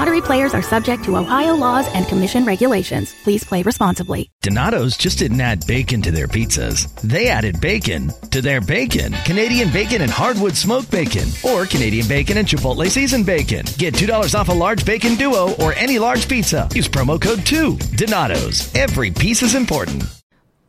[0.00, 3.14] Lottery players are subject to Ohio laws and commission regulations.
[3.22, 4.30] Please play responsibly.
[4.40, 6.88] Donato's just didn't add bacon to their pizzas.
[7.02, 9.12] They added bacon to their bacon.
[9.26, 11.28] Canadian bacon and hardwood smoked bacon.
[11.44, 13.66] Or Canadian bacon and Chipotle seasoned bacon.
[13.76, 16.66] Get $2 off a large bacon duo or any large pizza.
[16.74, 17.76] Use promo code 2.
[17.96, 18.74] Donato's.
[18.74, 20.02] Every piece is important.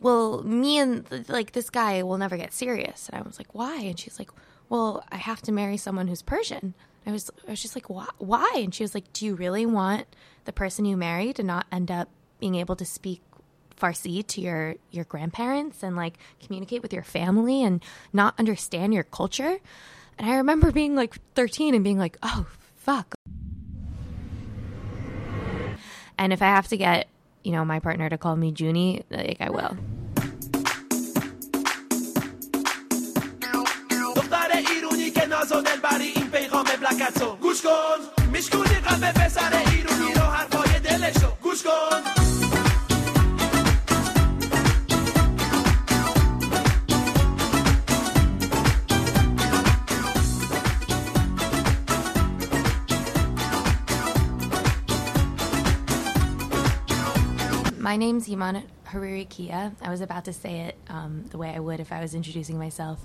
[0.02, 3.08] well, me and like this guy will never get serious.
[3.08, 3.78] And I was like, why?
[3.78, 4.30] And she's like,
[4.68, 6.74] well, I have to marry someone who's Persian.
[7.06, 8.08] I was, I was just like, why?
[8.20, 8.52] why?
[8.56, 10.06] And she was like, do you really want
[10.46, 12.10] the person you marry to not end up
[12.40, 13.22] being able to speak
[13.80, 19.04] Farsi to your your grandparents and like communicate with your family and not understand your
[19.04, 19.58] culture?
[20.20, 22.46] And I remember being like 13 and being like, oh
[22.76, 23.16] fuck.
[26.20, 27.08] And if I have to get,
[27.44, 29.76] you know, my partner to call me Joony, like I will.
[36.31, 40.23] دختر ایرونی که نازو دلبری این پیغام بلکتو گوش کن میشکونی قلب پسر ایرونی رو
[40.23, 42.27] حرفای دلشو گوش کن
[57.79, 59.73] My name's Iman Hariri Kia.
[59.81, 62.59] I was about to say it um, the way I would if I was introducing
[62.59, 62.99] myself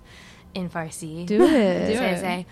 [0.55, 1.27] in Farsi.
[1.27, 1.87] Do it.
[1.87, 2.45] So Do I it.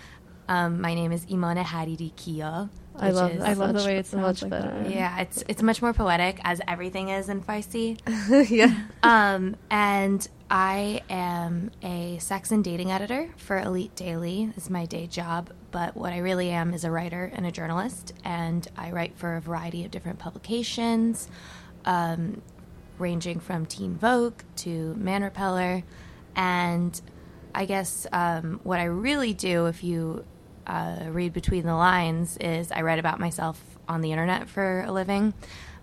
[0.47, 2.69] say, um, my name is Imana Hariri Kia.
[2.97, 3.49] I love is- that.
[3.49, 4.83] I love the way it sounds much like better.
[4.83, 4.89] that.
[4.89, 7.99] Yeah, it's it's much more poetic as everything is in Farsi.
[8.49, 8.73] yeah.
[9.03, 14.47] Um, and I am a sex and dating editor for Elite Daily.
[14.55, 17.51] This is my day job, but what I really am is a writer and a
[17.51, 21.27] journalist, and I write for a variety of different publications,
[21.85, 22.41] um,
[22.97, 25.83] ranging from Teen Vogue to Man Repeller,
[26.35, 26.99] and
[27.53, 30.25] I guess um, what I really do, if you
[30.67, 34.91] uh, read between the lines, is I write about myself on the internet for a
[34.91, 35.33] living.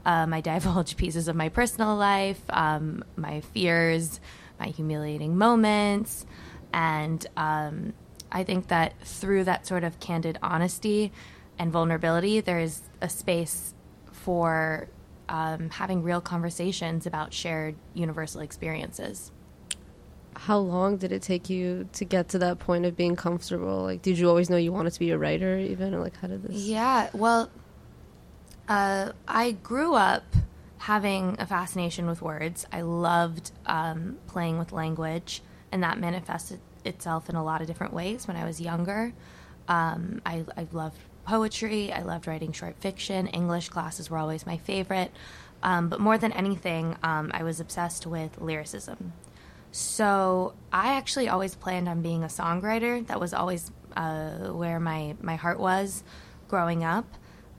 [0.05, 4.21] Um, I divulge pieces of my personal life, um, my fears,
[4.59, 6.27] my humiliating moments,
[6.73, 7.93] and um,
[8.31, 11.13] I think that through that sort of candid honesty
[11.59, 13.75] and vulnerability, there is a space
[14.11, 14.89] for
[15.29, 19.33] um, having real conversations about shared universal experiences.
[20.35, 23.83] How long did it take you to get to that point of being comfortable?
[23.83, 25.95] Like, did you always know you wanted to be a writer, even?
[25.95, 26.57] Or like, how did this?
[26.57, 27.51] Yeah, well,
[28.69, 30.25] uh, I grew up
[30.79, 32.67] having a fascination with words.
[32.73, 37.93] I loved um, playing with language, and that manifested itself in a lot of different
[37.93, 39.13] ways when I was younger.
[39.69, 43.29] Um, I, I loved poetry, I loved writing short fiction.
[43.29, 45.13] English classes were always my favorite.
[45.63, 49.13] Um, but more than anything, um, I was obsessed with lyricism.
[49.73, 53.05] So I actually always planned on being a songwriter.
[53.07, 56.05] That was always uh, where my, my heart was
[56.49, 57.07] growing up.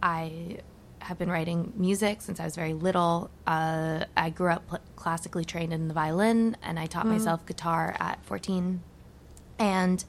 [0.01, 0.59] I
[1.00, 3.31] have been writing music since I was very little.
[3.47, 7.96] Uh, I grew up pl- classically trained in the violin, and I taught myself guitar
[8.00, 8.81] at 14.
[9.59, 10.06] And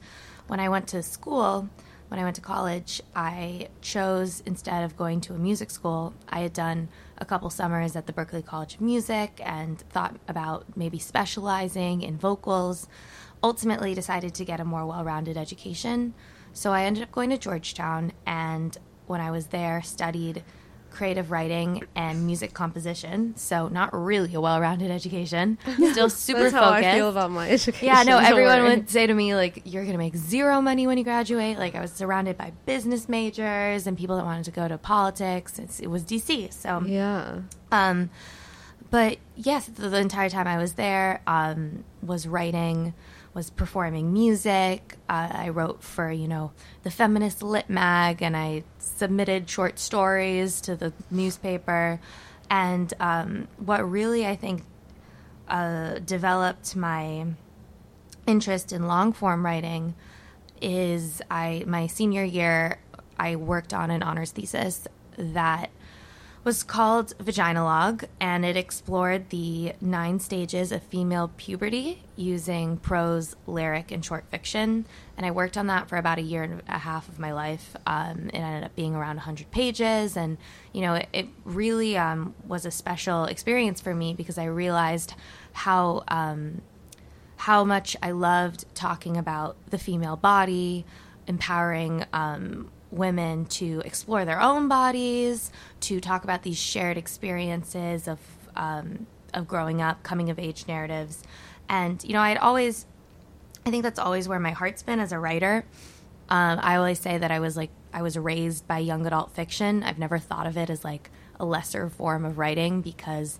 [0.47, 1.69] when I went to school,
[2.09, 6.41] when I went to college, I chose instead of going to a music school, I
[6.41, 6.87] had done
[7.17, 12.17] a couple summers at the Berklee College of Music and thought about maybe specializing in
[12.17, 12.87] vocals.
[13.43, 16.13] Ultimately, decided to get a more well rounded education.
[16.53, 18.77] So I ended up going to Georgetown, and
[19.07, 20.43] when I was there, studied
[20.95, 23.35] creative writing and music composition.
[23.37, 25.57] So not really a well rounded education.
[25.91, 26.87] Still super That's how focused.
[26.87, 27.85] I feel about my education.
[27.87, 28.75] Yeah, no, everyone worry.
[28.77, 31.57] would say to me, like, you're to make zero money when you graduate.
[31.59, 35.59] Like, I was surrounded by business majors and people that wanted to go to politics.
[35.59, 36.51] It's, it was DC.
[36.53, 37.41] So, Yeah.
[37.71, 38.09] um,
[38.89, 42.93] but yes, the, the entire time I was there, um, was writing,
[43.35, 44.97] was performing music.
[45.07, 50.61] Uh, I wrote for you know the feminist lit mag, and I submitted short stories
[50.61, 51.99] to the newspaper.
[52.49, 54.63] And um, what really I think
[55.47, 57.25] uh, developed my
[58.25, 59.93] interest in long form writing
[60.61, 62.79] is I my senior year
[63.19, 65.69] I worked on an honors thesis that
[66.45, 73.91] was called Vaginalog, and it explored the nine stages of female puberty using prose, lyric,
[73.91, 74.85] and short fiction.
[75.17, 77.75] And I worked on that for about a year and a half of my life.
[77.87, 80.37] Um, it ended up being around 100 pages, and
[80.71, 85.15] you know, it, it really um, was a special experience for me because I realized
[85.51, 86.61] how um,
[87.37, 90.85] how much I loved talking about the female body,
[91.25, 95.51] empowering um, women to explore their own bodies,
[95.81, 98.19] to talk about these shared experiences of
[98.55, 101.23] um, of growing up, coming of age narratives,
[101.67, 102.85] and you know, I'd always,
[103.65, 105.65] I think that's always where my heart's been as a writer.
[106.29, 109.83] Um, I always say that I was like I was raised by young adult fiction.
[109.83, 111.09] I've never thought of it as like
[111.39, 113.39] a lesser form of writing because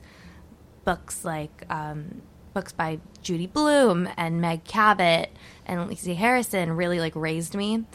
[0.83, 2.21] books like um,
[2.53, 5.29] books by Judy Blume and Meg Cabot
[5.65, 7.85] and Lisi Harrison really like raised me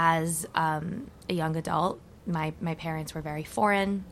[0.00, 2.00] as um, a young adult.
[2.26, 4.04] My my parents were very foreign.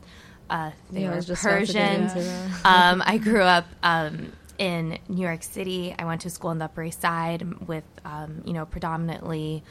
[0.47, 2.51] Uh, they Yeah, were was just about to get Persian.
[2.65, 5.95] um, I grew up um, in New York City.
[5.97, 9.63] I went to school on the Upper East Side with um, you know predominantly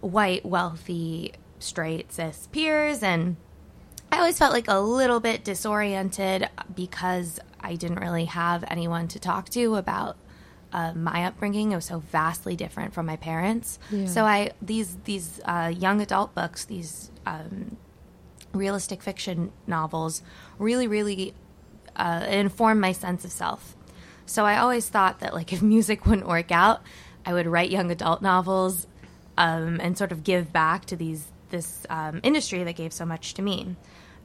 [0.00, 3.36] white, wealthy, straight cis peers, and
[4.10, 9.18] I always felt like a little bit disoriented because I didn't really have anyone to
[9.18, 10.16] talk to about
[10.72, 11.72] uh, my upbringing.
[11.72, 13.78] It was so vastly different from my parents.
[13.90, 14.06] Yeah.
[14.06, 17.76] So I these these uh, young adult books, these um,
[18.52, 20.22] realistic fiction novels,
[20.58, 21.34] really really
[21.96, 23.76] uh, informed my sense of self.
[24.26, 26.82] So I always thought that like if music wouldn't work out,
[27.26, 28.86] I would write young adult novels
[29.36, 33.34] um, and sort of give back to these this um, industry that gave so much
[33.34, 33.76] to me.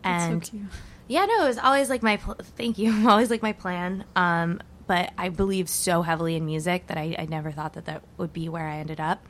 [0.03, 0.63] And cute.
[1.07, 4.06] yeah, no, it was always like my pl- thank you, always like my plan.
[4.15, 8.03] Um, but I believe so heavily in music that I, I never thought that that
[8.17, 9.25] would be where I ended up.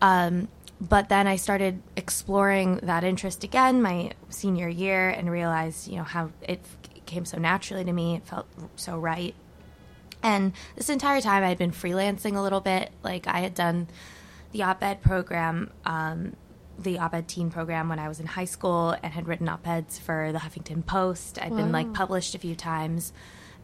[0.00, 0.48] Um,
[0.80, 6.04] but then I started exploring that interest again my senior year and realized, you know,
[6.04, 6.60] how it
[7.06, 8.16] came so naturally to me.
[8.16, 8.46] It felt
[8.76, 9.34] so right.
[10.22, 12.90] And this entire time I had been freelancing a little bit.
[13.02, 13.88] Like I had done
[14.52, 16.36] the op ed program, um,
[16.78, 19.66] the op ed teen program when I was in high school and had written op
[19.66, 21.40] eds for the Huffington Post.
[21.40, 23.12] I'd been like published a few times.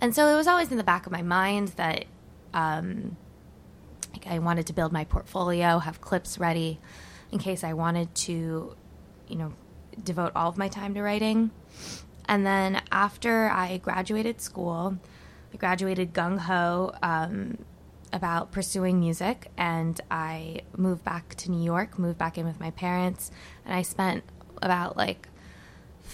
[0.05, 2.05] And so it was always in the back of my mind that
[2.53, 3.17] um,
[4.13, 6.79] like I wanted to build my portfolio, have clips ready
[7.33, 8.77] in case I wanted to,
[9.29, 9.55] you know,
[10.03, 11.53] devote all of my time to writing.
[12.29, 14.99] And then after I graduated school,
[15.55, 17.65] I graduated gung ho um,
[18.13, 22.73] about pursuing music, and I moved back to New York, moved back in with my
[22.73, 23.31] parents,
[23.65, 24.23] and I spent
[24.61, 25.29] about like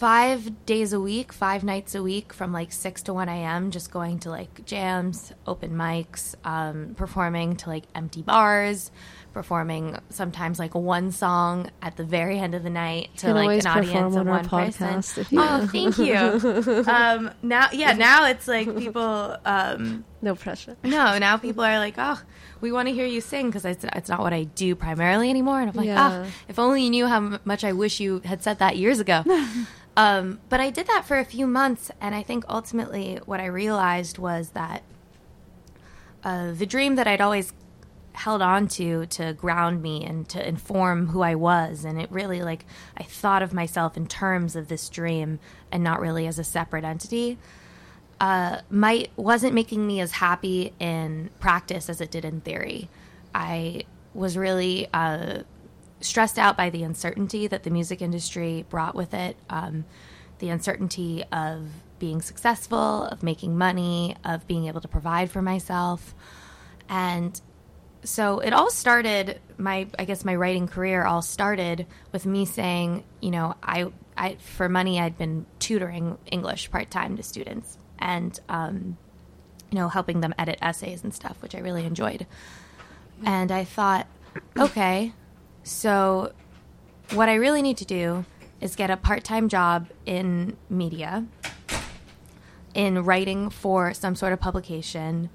[0.00, 3.90] five days a week, five nights a week from like 6 to 1 a.m., just
[3.90, 8.90] going to like jams, open mics, um, performing to like empty bars,
[9.34, 13.66] performing sometimes like one song at the very end of the night to like an
[13.66, 15.02] audience of on our one person.
[15.34, 16.14] Oh, thank you.
[16.90, 19.36] um, now, yeah, now it's like people.
[19.44, 20.78] Um, No pressure.
[20.82, 22.18] no, now people are like, oh,
[22.62, 25.60] we want to hear you sing because it's, it's not what I do primarily anymore.
[25.60, 26.24] And I'm like, Yeah.
[26.24, 29.24] ah, if only you knew how much I wish you had said that years ago.
[29.96, 33.46] um, but I did that for a few months, and I think ultimately what I
[33.46, 34.82] realized was that
[36.22, 37.52] uh, the dream that I'd always
[38.12, 42.42] held on to to ground me and to inform who I was, and it really
[42.42, 42.64] like
[42.96, 45.38] I thought of myself in terms of this dream
[45.70, 47.38] and not really as a separate entity
[48.20, 52.88] uh, might wasn't making me as happy in practice as it did in theory.
[53.34, 55.40] I was really uh,
[56.00, 59.84] stressed out by the uncertainty that the music industry brought with it, um,
[60.38, 61.66] the uncertainty of
[61.98, 66.14] being successful, of making money, of being able to provide for myself,
[66.88, 67.40] and
[68.04, 73.04] so it all started my i guess my writing career all started with me saying
[73.20, 73.86] you know i,
[74.16, 78.96] I for money i'd been tutoring english part-time to students and um,
[79.70, 82.26] you know helping them edit essays and stuff which i really enjoyed.
[83.24, 84.06] And i thought
[84.58, 85.12] okay
[85.62, 86.32] so
[87.12, 88.24] what i really need to do
[88.60, 91.24] is get a part-time job in media
[92.74, 95.30] in writing for some sort of publication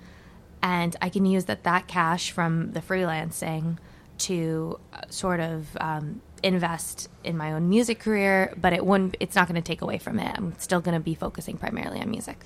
[0.65, 3.77] and I can use that that cash from the freelancing
[4.17, 9.15] to uh, sort of um, invest in my own music career, but it wouldn't.
[9.20, 10.36] It's not going to take away from it.
[10.36, 12.46] I'm still going to be focusing primarily on music.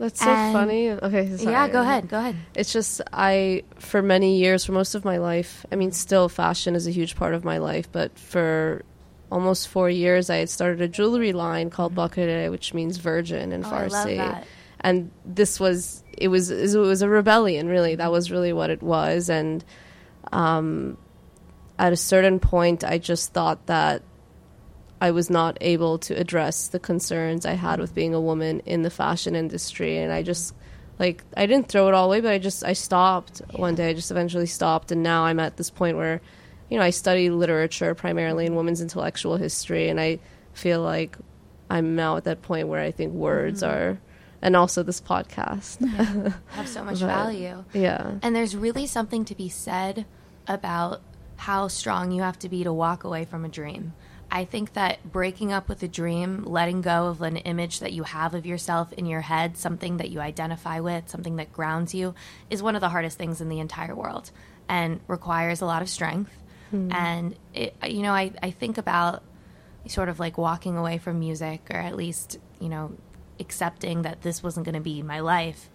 [0.00, 0.90] That's so And- funny.
[0.90, 1.52] Okay, sorry.
[1.52, 2.08] Yeah, go ahead.
[2.08, 2.34] Go ahead.
[2.54, 5.66] It's just I for many years, for most of my life.
[5.70, 8.82] I mean, still fashion is a huge part of my life, but for
[9.30, 13.62] almost four years, I had started a jewelry line called Bakare, which means virgin in
[13.64, 13.90] Oh, I Farsi.
[13.90, 14.46] love that.
[14.80, 17.94] And this was it was it was a rebellion, really.
[17.96, 19.28] That was really what it was.
[19.28, 19.62] And
[20.32, 20.96] um,
[21.78, 24.00] at a certain point, I just thought that
[25.00, 28.82] I was not able to address the concerns I had with being a woman in
[28.82, 30.54] the fashion industry, and I just
[30.98, 33.90] like I didn't throw it all away, but I just I stopped one day.
[33.90, 36.20] I just eventually stopped, and now I'm at this point where,
[36.68, 40.18] you know, I study literature primarily in women's intellectual history, and I
[40.52, 41.16] feel like
[41.70, 43.72] I'm now at that point where I think words Mm-hmm.
[43.94, 44.00] are,
[44.42, 45.78] and also this podcast.
[46.48, 47.64] have so much But- value.
[47.72, 48.12] yeah.
[48.22, 50.04] And there's really something to be said
[50.46, 51.00] about
[51.36, 53.94] how strong you have to be to walk away from a dream.
[54.30, 58.04] I think that breaking up with a dream, letting go of an image that you
[58.04, 62.14] have of yourself in your head, something that you identify with, something that grounds you,
[62.48, 64.30] is one of the hardest things in the entire world
[64.68, 66.32] and requires a lot of strength.
[66.92, 69.24] And, it, you know, I, I think about
[69.88, 72.92] sort of like walking away from music or at least, you know,
[73.40, 75.70] accepting that this wasn't going to be my life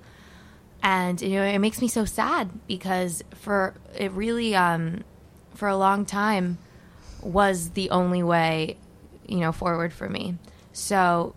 [0.85, 5.03] and you know it makes me so sad because for it really um
[5.55, 6.57] for a long time
[7.25, 8.77] was the only way
[9.27, 10.35] you know forward for me.
[10.71, 11.35] So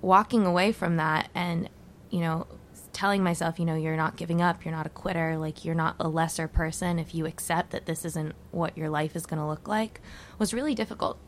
[0.00, 1.68] walking away from that and
[2.10, 2.46] you know
[2.92, 5.94] telling myself you know you're not giving up you're not a quitter like you're not
[6.00, 9.46] a lesser person if you accept that this isn't what your life is going to
[9.46, 10.00] look like
[10.38, 11.18] was really difficult.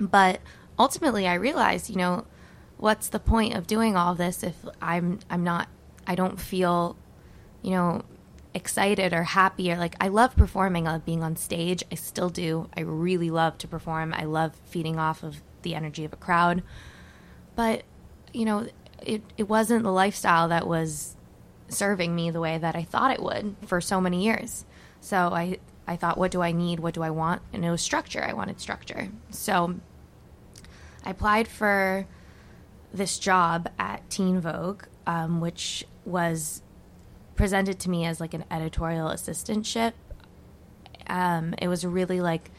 [0.00, 0.40] But
[0.78, 2.24] ultimately i realized you know
[2.76, 5.68] what's the point of doing all this if i'm i'm not
[6.06, 6.96] i don't feel
[7.62, 8.02] you know
[8.58, 11.82] excited or happy or like i love performing i love being on stage.
[11.90, 12.68] I still do.
[12.76, 14.12] I really love to perform.
[14.12, 16.62] I love feeding off of the energy of a crowd.
[17.54, 17.84] But
[18.34, 18.66] you know
[19.02, 21.16] it, it wasn't the lifestyle that was
[21.68, 24.66] serving me the way that i thought it would for so many years.
[25.00, 26.80] So i i thought what do i need?
[26.80, 27.42] What do i want?
[27.52, 28.24] And it was structure.
[28.24, 29.08] I wanted structure.
[29.30, 29.76] So
[31.04, 32.06] i applied for
[32.92, 36.62] this job at teen vogue um, which was
[37.38, 39.92] presented to me as like an editorial assistantship
[41.06, 42.50] um, it was really like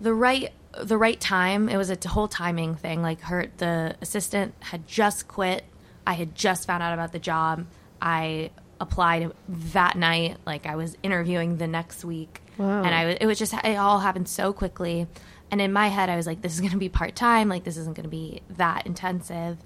[0.00, 0.52] the right
[0.86, 1.68] the right time.
[1.68, 3.02] It was a whole timing thing.
[3.02, 5.64] Like her, the assistant had just quit.
[6.06, 7.66] I had just found out about the job.
[8.00, 10.38] I applied that night.
[10.46, 12.82] Like I was interviewing the next week, Wow.
[12.82, 15.06] and I it was just it all happened so quickly.
[15.52, 17.48] And in my head, I was like, this is going to be part time.
[17.48, 19.58] Like this isn't going to be that intensive.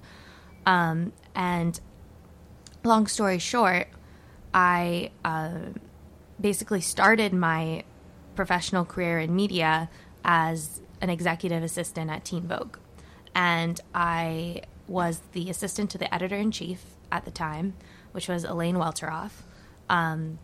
[0.65, 1.79] Um, and
[2.83, 3.87] long story short,
[4.55, 5.51] I uh,
[6.39, 7.83] basically started my
[8.35, 9.89] professional career in media
[10.23, 12.77] as an executive assistant at Teen Vogue.
[13.35, 16.81] And I was the assistant to the editor in chief
[17.11, 17.73] at the time,
[18.13, 19.43] which was Elaine Welteroth.
[19.89, 20.39] Um,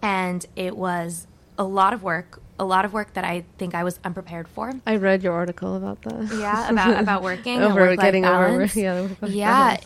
[0.00, 1.26] and it was
[1.58, 4.72] a lot of work, a lot of work that I think I was unprepared for.
[4.86, 6.32] I read your article about that.
[6.38, 9.76] Yeah, about about working Over- getting over- yeah, yeah.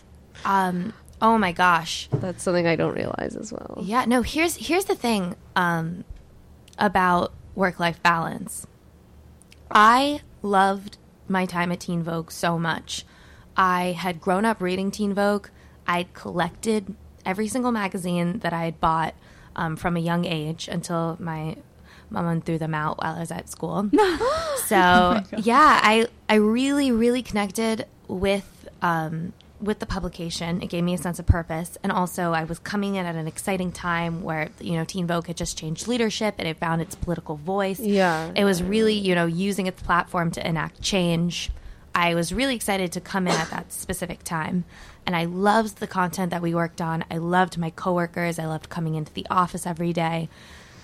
[0.45, 0.93] Um,
[1.25, 2.09] oh my gosh.
[2.13, 3.79] That's something I don't realize as well.
[3.81, 6.05] Yeah, no, here's here's the thing um,
[6.79, 8.67] about work life balance.
[9.71, 13.07] I loved my time at Teen Vogue so much.
[13.57, 15.49] I had grown up reading Teen Vogue.
[15.87, 19.15] I'd collected every single magazine that I had bought
[19.57, 21.57] um, from a young age until my
[22.11, 23.89] mom threw them out while I was at school.
[24.67, 30.63] so yeah, I I really really connected with um, with the publication.
[30.63, 33.27] It gave me a sense of purpose, and also I was coming in at an
[33.27, 36.95] exciting time where you know Teen Vogue had just changed leadership and it found its
[36.95, 37.81] political voice.
[37.81, 38.33] Yeah.
[38.35, 41.51] it was really you know using its platform to enact change.
[41.95, 44.65] I was really excited to come in at that specific time.
[45.07, 47.05] And I loved the content that we worked on.
[47.11, 48.39] I loved my coworkers.
[48.39, 50.29] I loved coming into the office every day.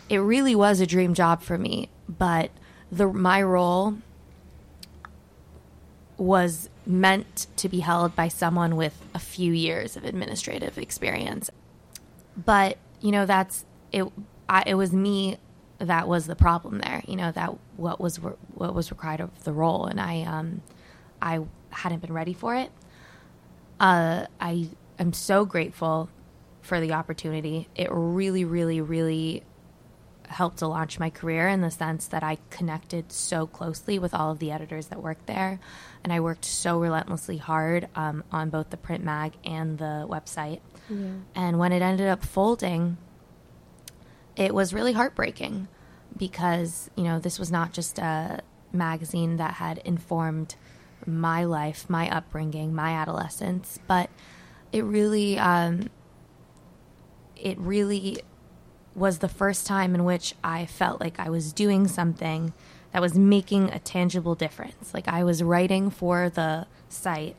[0.09, 2.51] It really was a dream job for me, but
[2.93, 3.97] the my role
[6.17, 11.51] was meant to be held by someone with a few years of administrative experience.
[12.37, 14.07] But, you know, that's it
[14.49, 15.39] I, it was me
[15.79, 17.03] that was the problem there.
[17.07, 20.63] You know, that what was re- what was required of the role and I um
[21.21, 22.71] I hadn't been ready for it.
[23.79, 24.69] Uh I
[24.99, 26.09] am so grateful
[26.63, 27.69] for the opportunity.
[27.75, 29.43] It really really really
[30.29, 34.31] helped to launch my career in the sense that I connected so closely with all
[34.31, 35.59] of the editors that worked there.
[36.03, 40.61] And I worked so relentlessly hard um, on both the print mag and the website.
[41.35, 42.97] And when it ended up folding,
[44.37, 45.69] it was really heartbreaking
[46.17, 48.41] because, you know, this was not just a
[48.73, 50.55] magazine that had informed
[51.07, 54.11] my life, my upbringing, my adolescence, but
[54.73, 55.91] it really, um,
[57.37, 58.23] it really
[58.95, 62.53] was the first time in which I felt like I was doing something
[62.93, 64.93] that was making a tangible difference.
[64.93, 67.37] Like I was writing for the site,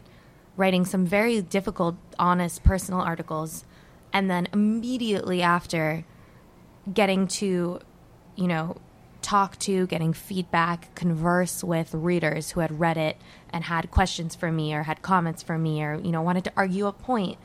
[0.56, 3.66] writing some very difficult, honest, personal articles,
[4.14, 6.06] and then immediately after
[6.92, 7.80] getting to,
[8.36, 8.78] you know,
[9.22, 13.18] talk to, getting feedback, converse with readers who had read it
[13.52, 16.52] and had questions for me or had comments for me or you know wanted to
[16.58, 17.38] argue a point.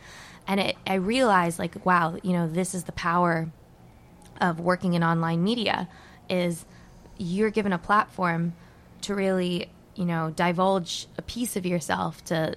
[0.49, 3.51] And it, I realized like wow, you know, this is the power
[4.41, 5.89] of working in online media
[6.29, 6.65] is
[7.19, 8.55] you're given a platform
[9.03, 12.55] to really, you know, divulge a piece of yourself to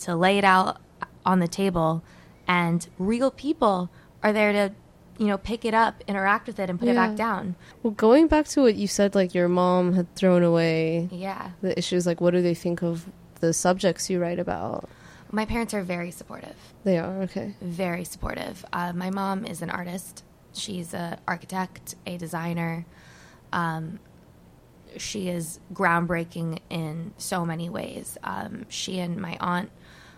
[0.00, 0.80] to lay it out
[1.26, 2.02] on the table
[2.48, 3.90] and real people
[4.22, 4.72] are there to
[5.18, 8.26] you know pick it up interact with it and put it back down Well, going
[8.26, 12.06] back to what you said, like your mom had thrown away yeah the issues.
[12.06, 13.06] Like, what do they think of
[13.40, 14.88] the subjects you write about?
[15.32, 17.54] my parents are very supportive They are okay.
[17.60, 20.24] very supportive uh, my mom is an artist
[20.54, 22.84] she's an architect a designer
[23.52, 23.98] um,
[24.96, 29.70] she is groundbreaking in so many ways um, she and my aunt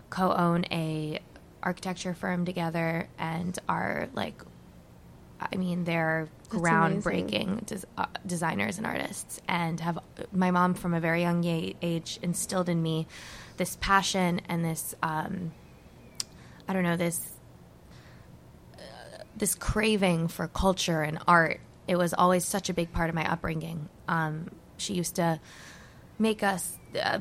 [0.09, 1.19] co-own a
[1.61, 4.41] architecture firm together and are like
[5.51, 9.99] I mean, they're That's groundbreaking des- uh, designers and artists, and have
[10.31, 13.07] my mom from a very young age instilled in me
[13.57, 15.51] this passion and this um,
[16.67, 17.31] I don't know this
[18.75, 21.59] uh, this craving for culture and art.
[21.87, 23.89] It was always such a big part of my upbringing.
[24.07, 25.39] Um, she used to
[26.17, 27.19] make us uh,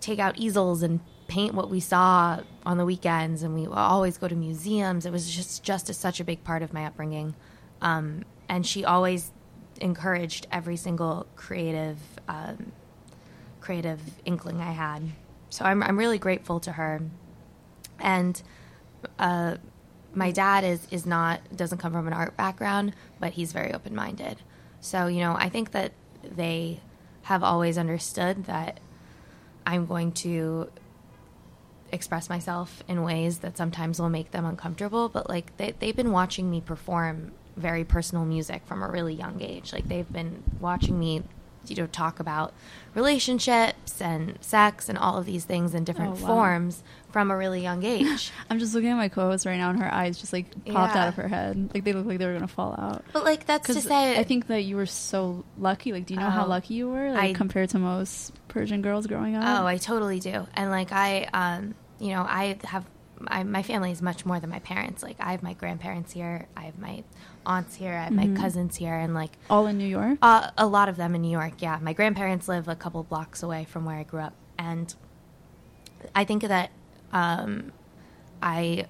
[0.00, 4.28] take out easels and paint what we saw on the weekends, and we always go
[4.28, 5.06] to museums.
[5.06, 7.34] It was just just a, such a big part of my upbringing,
[7.82, 9.30] um, and she always
[9.80, 11.98] encouraged every single creative
[12.28, 12.72] um,
[13.60, 15.02] creative inkling I had.
[15.50, 17.00] So I'm I'm really grateful to her,
[17.98, 18.40] and
[19.18, 19.56] uh,
[20.18, 23.94] my dad is is not doesn't come from an art background, but he's very open
[23.94, 24.38] minded.
[24.80, 26.80] So you know, I think that they
[27.22, 28.80] have always understood that
[29.66, 30.70] I'm going to
[31.92, 35.08] express myself in ways that sometimes will make them uncomfortable.
[35.08, 39.40] But like they they've been watching me perform very personal music from a really young
[39.40, 39.72] age.
[39.72, 41.22] Like they've been watching me.
[41.70, 42.52] You know, talk about
[42.94, 46.26] relationships and sex and all of these things in different Oh, wow.
[46.26, 48.30] forms from a really young age.
[48.50, 51.02] I'm just looking at my co-host right now, and her eyes just like popped Yeah.
[51.02, 51.70] out of her head.
[51.74, 53.04] Like they look like they were gonna fall out.
[53.12, 55.92] But like that's to say, I think that you were so lucky.
[55.92, 56.48] Like, do you know how Oh.
[56.48, 59.62] lucky you were, like I- compared to most Persian girls growing up?
[59.62, 60.46] Oh, I totally do.
[60.54, 62.84] And like I, um, you know, I have
[63.26, 65.02] I, my family is much more than my parents.
[65.02, 67.02] Like I have my grandparents here, I have my
[67.44, 68.34] aunts here, I have Mm-hmm.
[68.34, 70.18] my cousins here, and like all in New York.
[70.22, 71.54] uh, a lot of them in New York.
[71.60, 74.94] Yeah, my grandparents live a couple blocks away from where I grew up, and
[76.14, 76.70] I think that
[77.12, 77.72] um,
[78.42, 78.86] I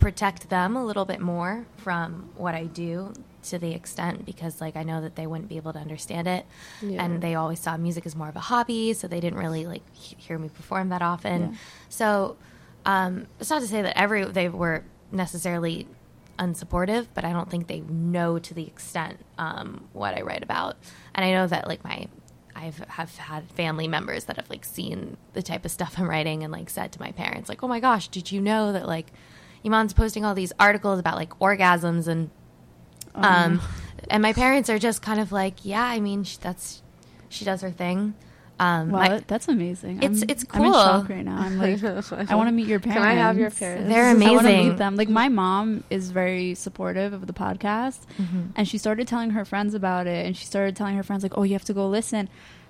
[0.00, 3.12] protect them a little bit more from what I do
[3.44, 6.44] to the extent because like I know that they wouldn't be able to understand it
[6.82, 7.04] Yeah.
[7.04, 9.82] and they always saw music as more of a hobby so they didn't really like
[9.92, 11.58] he- hear me perform that often Yeah.
[11.88, 12.36] so
[12.88, 15.86] um, it's not to say that every they were necessarily
[16.38, 20.76] unsupportive but I don't think they know to the extent um, what I write about
[21.14, 22.08] and I know that like my
[22.54, 26.42] I've have had family members that have like seen the type of stuff I'm writing
[26.42, 29.12] and like said to my parents like, "Oh my gosh, did you know that like
[29.64, 32.30] Iman's posting all these articles about like orgasms and
[33.14, 33.60] um
[34.10, 36.82] and my parents are just kind of like, "Yeah, I mean, sh- that's
[37.28, 38.14] she does her thing."
[38.60, 39.98] Um wow, my- that's amazing.
[40.02, 40.80] It's- I'm, it's I'm in cool.
[40.80, 41.38] shock right now.
[41.38, 41.82] I'm like,
[42.30, 42.98] I want to meet your parents.
[43.00, 43.88] Can I have your parents?
[43.88, 44.28] They're amazing.
[44.28, 44.96] I want to meet them.
[44.96, 48.40] Like my mom is very supportive of the podcast, Mm-hmm.
[48.56, 51.36] and she started telling her friends about it, and she started telling her friends like,
[51.38, 52.28] "Oh, you have to go listen."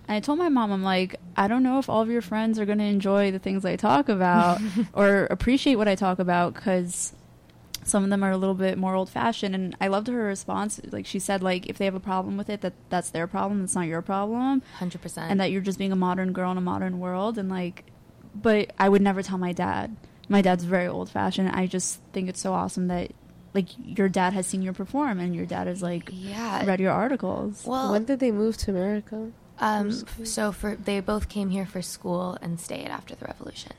[0.08, 2.58] And I told my mom, I'm like, I don't know if all of your friends
[2.58, 4.58] are going to enjoy the things I talk about
[4.94, 7.12] or appreciate what I talk about because
[7.88, 9.54] some of them are a little bit more old fashioned.
[9.54, 10.80] And I loved her response.
[10.90, 13.64] Like she said, like if they have a problem with it, that that's their problem.
[13.64, 15.18] It's not your problem 100%.
[15.30, 17.84] and that you're just being a modern girl in a modern world and like
[18.34, 19.96] but i would never tell my dad
[20.28, 23.10] my dad's very old fashioned i just think it's so awesome that
[23.54, 26.64] like your dad has seen you perform and your dad has like yeah.
[26.66, 29.32] read your articles Well, when did they move to America?
[29.60, 29.90] um
[30.24, 33.72] so for they both came here for school and stayed after the revolution.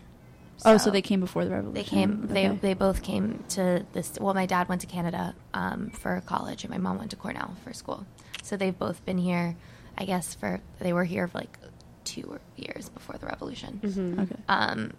[0.66, 2.28] Oh so they came before the revolution They came.
[2.28, 2.58] They Okay.
[2.62, 4.18] they both came to this.
[4.20, 7.56] Well, my dad went to Canada um, for college, and my mom went to Cornell
[7.64, 8.06] for school.
[8.44, 9.56] So they've both been here.
[9.98, 11.58] I guess for they were here for like
[12.06, 13.80] two years before the revolution,
[14.20, 14.94] okay um,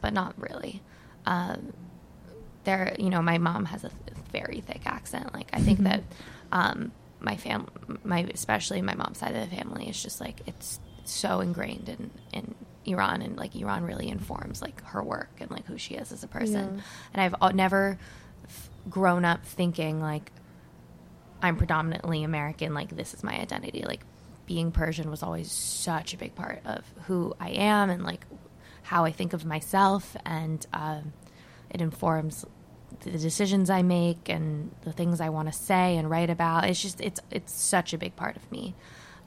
[0.00, 0.82] but not really.
[1.26, 1.72] Um,
[2.64, 4.00] there, you know, my mom has a th-
[4.32, 5.32] very thick accent.
[5.34, 6.02] Like I think that
[6.52, 7.66] um, my fam,
[8.04, 12.10] my especially my mom's side of the family is just like it's so ingrained in
[12.32, 12.54] in
[12.86, 16.22] Iran, and like Iran really informs like her work and like who she is as
[16.22, 16.76] a person.
[16.76, 16.82] Yeah.
[17.14, 17.98] And I've never
[18.44, 20.30] f- grown up thinking like
[21.42, 22.74] I'm predominantly American.
[22.74, 23.84] Like this is my identity.
[23.86, 24.00] Like
[24.46, 28.24] being Persian was always such a big part of who I am and like
[28.82, 31.12] how I think of myself, and um,
[31.70, 32.46] it informs
[33.00, 36.64] the decisions I make and the things I want to say and write about.
[36.64, 38.74] It's just it's it's such a big part of me.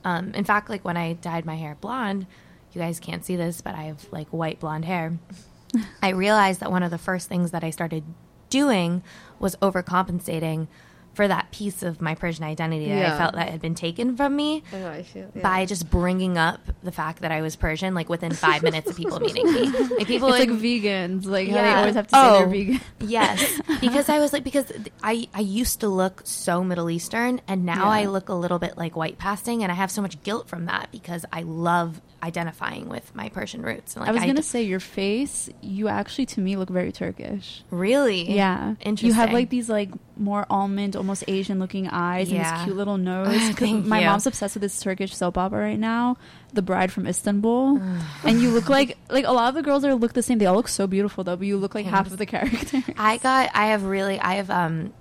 [0.03, 2.25] Um, in fact, like when I dyed my hair blonde,
[2.73, 5.17] you guys can't see this, but I have like white blonde hair.
[6.01, 8.03] I realized that one of the first things that I started
[8.49, 9.03] doing
[9.39, 10.67] was overcompensating
[11.13, 14.35] for that piece of my Persian identity that I felt that had been taken from
[14.35, 15.41] me oh, I feel, yeah.
[15.41, 18.95] by just bringing up the fact that I was Persian, like within five minutes of
[18.95, 19.67] people meeting me.
[19.99, 22.37] Like people It's like, like vegans, like how they always have to say Oh.
[22.39, 22.81] they're vegan.
[23.01, 24.71] Yes, because I was like because
[25.03, 28.01] I I used to look so Middle Eastern, and now Yeah.
[28.01, 30.65] I look a little bit like white passing, and I have so much guilt from
[30.67, 33.95] that because I love identifying with my Persian roots.
[33.95, 36.91] And like, I was gonna d- say your face, you actually to me look very
[36.91, 37.63] Turkish.
[37.71, 39.07] really, Yeah, interesting.
[39.07, 42.97] You have like these like more almond, almost Asian looking eyes and this cute little
[43.13, 43.49] nose.
[43.51, 44.05] Thank my you.
[44.07, 46.17] mom's obsessed with this Turkish soap opera right now,
[46.53, 47.79] The Bride from Istanbul,
[48.25, 50.37] and you look like like a lot of the girls there look the same.
[50.39, 52.83] They all look so beautiful though, but you look like half of the characters.
[52.97, 54.93] I got I have really I have um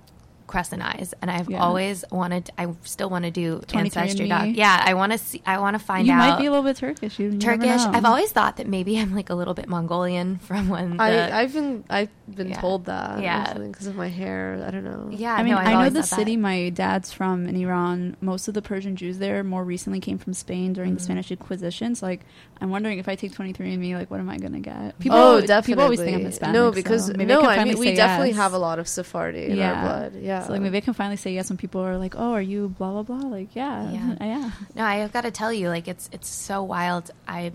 [0.49, 1.59] crescent eyes, and I've Yeah.
[1.63, 2.49] always wanted.
[2.57, 4.29] I still want to do ancestry.
[4.29, 4.53] and Me.
[4.53, 4.57] Doc.
[4.57, 5.41] Yeah, I want to see.
[5.45, 6.25] I want to find you out.
[6.25, 7.19] You might be a little bit Turkish.
[7.19, 7.81] You, you Turkish.
[7.81, 11.41] I've always thought that maybe I'm like a little bit Mongolian from when the, I,
[11.41, 12.59] I've been I've been Yeah.
[12.59, 13.53] told that Yeah.
[13.53, 14.63] because of my hair.
[14.67, 15.07] I don't know.
[15.11, 15.35] yeah.
[15.35, 16.41] I mean, no, I've know the city that.
[16.41, 18.17] my dad's from in Iran.
[18.19, 20.97] Most of the Persian Jews there more recently came from Spain during Mm-hmm.
[20.97, 21.93] the Spanish Inquisition.
[21.95, 22.21] So, like,
[22.61, 24.75] I'm wondering if I take 23andMe, like, what am I gonna get?
[24.75, 25.71] Oh, people, oh, always- definitely.
[25.71, 26.53] People always think I'm Hispanic.
[26.53, 28.37] No, so because maybe no, I, I mean we definitely yes.
[28.37, 30.15] have a lot of Sephardi in our blood.
[30.21, 30.43] Yeah.
[30.43, 32.69] So like maybe I can finally say yes when people are like, "Oh, are you
[32.69, 34.15] blah blah blah?" Like, yeah, Yeah.
[34.21, 34.51] yeah.
[34.75, 37.11] No, I've got to tell you, like it's it's so wild.
[37.27, 37.51] I,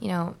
[0.00, 0.36] you know,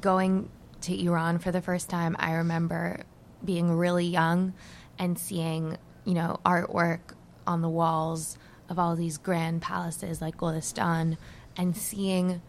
[0.00, 0.48] going
[0.82, 2.16] to Iran for the first time.
[2.18, 3.04] I remember
[3.44, 4.54] being really young
[4.98, 7.00] and seeing, you know, artwork
[7.46, 8.38] on the walls
[8.70, 11.18] of all these grand palaces like Golestan,
[11.58, 12.40] and seeing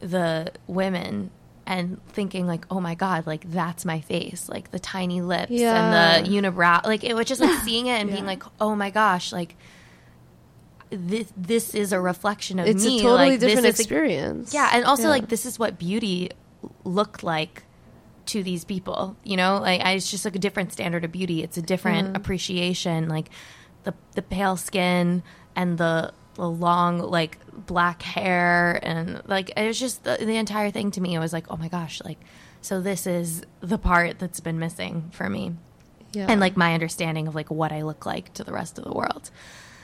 [0.00, 1.30] the women
[1.66, 6.20] and thinking like, oh my god, like that's my face, like the tiny lips Yeah.
[6.20, 6.84] and the unibrow.
[6.84, 9.56] Like it was just like seeing it and being like, oh my gosh, like
[10.90, 13.00] this this is a reflection of it's me.
[13.00, 14.54] a totally like, this different a- experience.
[14.54, 15.08] yeah, and also Yeah.
[15.10, 16.30] like this is what beauty
[16.84, 17.64] looked like
[18.26, 19.16] to these people.
[19.24, 21.42] You know, like I, it's just like a different standard of beauty.
[21.42, 22.16] It's a different Mm-hmm.
[22.16, 23.08] appreciation.
[23.08, 23.30] Like
[23.84, 25.22] the the pale skin
[25.56, 30.70] and the the long like black hair and like it was just the, the entire
[30.70, 31.14] thing to me.
[31.14, 32.18] It was like, oh my gosh, like
[32.60, 35.54] so this is the part that's been missing for me
[36.12, 36.26] yeah.
[36.28, 38.92] and like my understanding of like what I look like to the rest of the
[38.92, 39.30] world.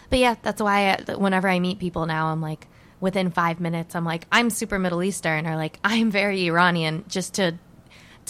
[0.09, 2.67] But yeah, that's why I, whenever I meet people now, I'm like
[3.01, 7.35] within five minutes, I'm like I'm super Middle Eastern or like I'm very Iranian, just
[7.35, 7.59] to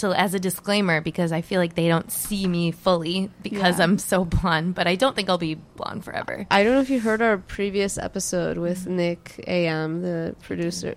[0.01, 3.85] to as a disclaimer because I feel like they don't see me fully because Yeah.
[3.85, 4.75] I'm so blonde.
[4.75, 6.47] But I don't think I'll be blonde forever.
[6.51, 10.95] I don't know if you heard our previous episode with Nick AM, the producer.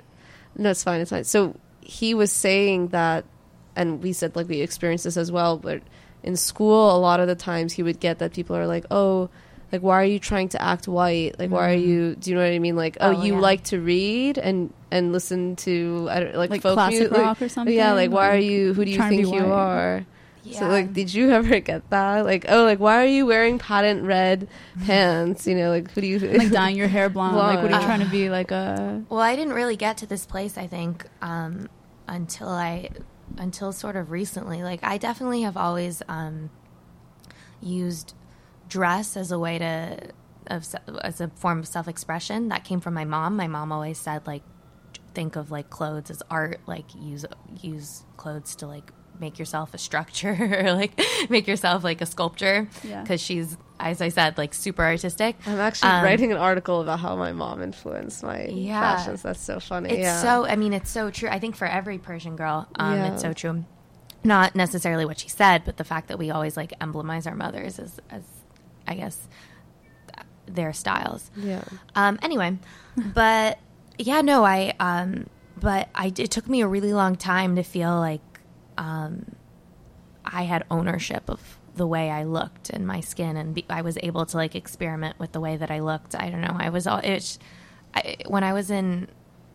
[0.57, 1.01] No, it's fine.
[1.01, 1.23] It's fine.
[1.23, 3.25] So he was saying that,
[3.75, 5.57] and we said like we experienced this as well.
[5.57, 5.81] But
[6.23, 9.29] in school, a lot of the times he would get that people are like, "Oh,
[9.73, 11.37] like why are you trying to act white?
[11.39, 12.15] Like why are you?
[12.15, 12.75] Do you know what I mean?
[12.77, 13.39] Like, oh, Oh, you yeah.
[13.41, 17.41] like to read and and listen to I don't like, Like folk classic mu- rock
[17.41, 17.75] or something?
[17.75, 18.73] Yeah, like why are you?
[18.73, 19.51] Who do you trying to be think you white?
[19.51, 20.05] are?
[20.51, 22.25] So like, did you ever get that?
[22.25, 24.47] Like, oh, like why are you wearing patent red
[24.85, 25.47] pants?
[25.47, 27.35] You know, like who do you like dyeing your hair blonde.
[27.37, 27.85] Like, what are you Blonde.
[27.85, 28.29] trying to be?
[28.29, 31.69] Like a Well, I didn't really get to this place, I think, um,
[32.07, 32.89] until I,
[33.37, 34.61] until sort of recently.
[34.63, 36.49] Like, I definitely have always um,
[37.61, 38.13] used
[38.73, 39.97] dress as a way to,
[40.47, 40.65] of,
[41.01, 42.49] as a form of self expression.
[42.49, 43.35] That came from my mom.
[43.37, 44.43] My mom always said, like,
[45.13, 46.59] think of like clothes as art.
[46.65, 47.25] Like, use
[47.61, 50.33] use clothes to like make yourself a structure,
[50.65, 52.67] or like make yourself like a sculpture.
[52.83, 53.01] Yeah.
[53.03, 55.35] Because she's, as I said, like super artistic.
[55.45, 58.81] I'm actually Um, writing an article about how my mom influenced my Yeah.
[58.97, 59.21] fashions.
[59.21, 59.89] That's so funny.
[59.91, 60.21] It's yeah.
[60.21, 60.45] so.
[60.47, 61.29] I mean, it's so true.
[61.29, 63.13] I think for every Persian girl, um, Yeah.
[63.13, 63.65] it's so true.
[64.25, 67.77] Not necessarily what she said, but the fact that we always like emblemize our mothers
[67.77, 68.23] as, as
[68.87, 69.27] I guess,
[70.45, 71.31] their styles.
[71.35, 71.63] yeah.
[71.95, 72.57] Um, anyway,
[73.13, 73.59] but
[73.97, 74.73] yeah, no, I.
[74.79, 75.27] Um,
[75.59, 76.07] but I.
[76.17, 78.21] It took me a really long time to feel like
[78.77, 79.35] um,
[80.25, 83.97] I had ownership of the way I looked and my skin, and be, I was
[84.03, 86.15] able to like experiment with the way that I looked.
[86.15, 86.55] I don't know.
[86.57, 86.99] I was all.
[87.03, 87.39] It's
[87.93, 89.07] I, when I was in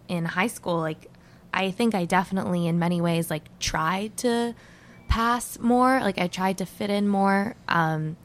[0.08, 1.10] in high school, like
[1.52, 4.54] I think I definitely, in many ways, like tried to
[5.08, 6.00] pass more.
[6.00, 7.56] Like I tried to fit in more.
[7.68, 8.16] Um,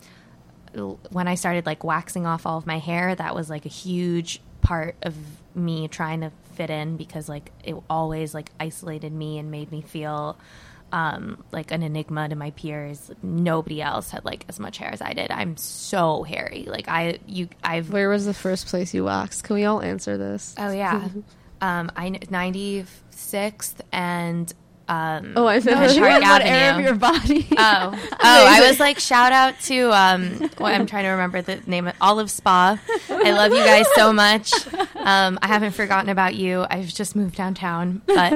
[0.73, 4.41] when I started like waxing off all of my hair, that was like a huge
[4.61, 5.15] part of
[5.55, 9.81] me trying to fit in because like it always like isolated me and made me
[9.81, 10.37] feel
[10.91, 13.11] um, like an enigma to my peers.
[13.23, 15.31] Nobody else had like as much hair as I did.
[15.31, 16.65] I'm so hairy.
[16.67, 19.43] Like I, you, I've Where was the first place you waxed?
[19.43, 20.53] Can we all answer this?
[20.57, 21.09] Oh yeah,
[21.61, 24.51] um, I ninety sixth and
[24.87, 25.73] um, Oh, I know.
[25.75, 26.49] on She Park what Avenue.
[26.49, 27.47] area of your body?
[27.51, 28.17] Oh, oh!
[28.21, 31.95] I was like, shout out to um, well, I'm trying to remember the name of
[32.01, 32.79] Olive Spa.
[33.09, 34.51] I love you guys so much.
[34.95, 36.65] Um, I haven't forgotten about you.
[36.69, 38.33] I've just moved downtown, but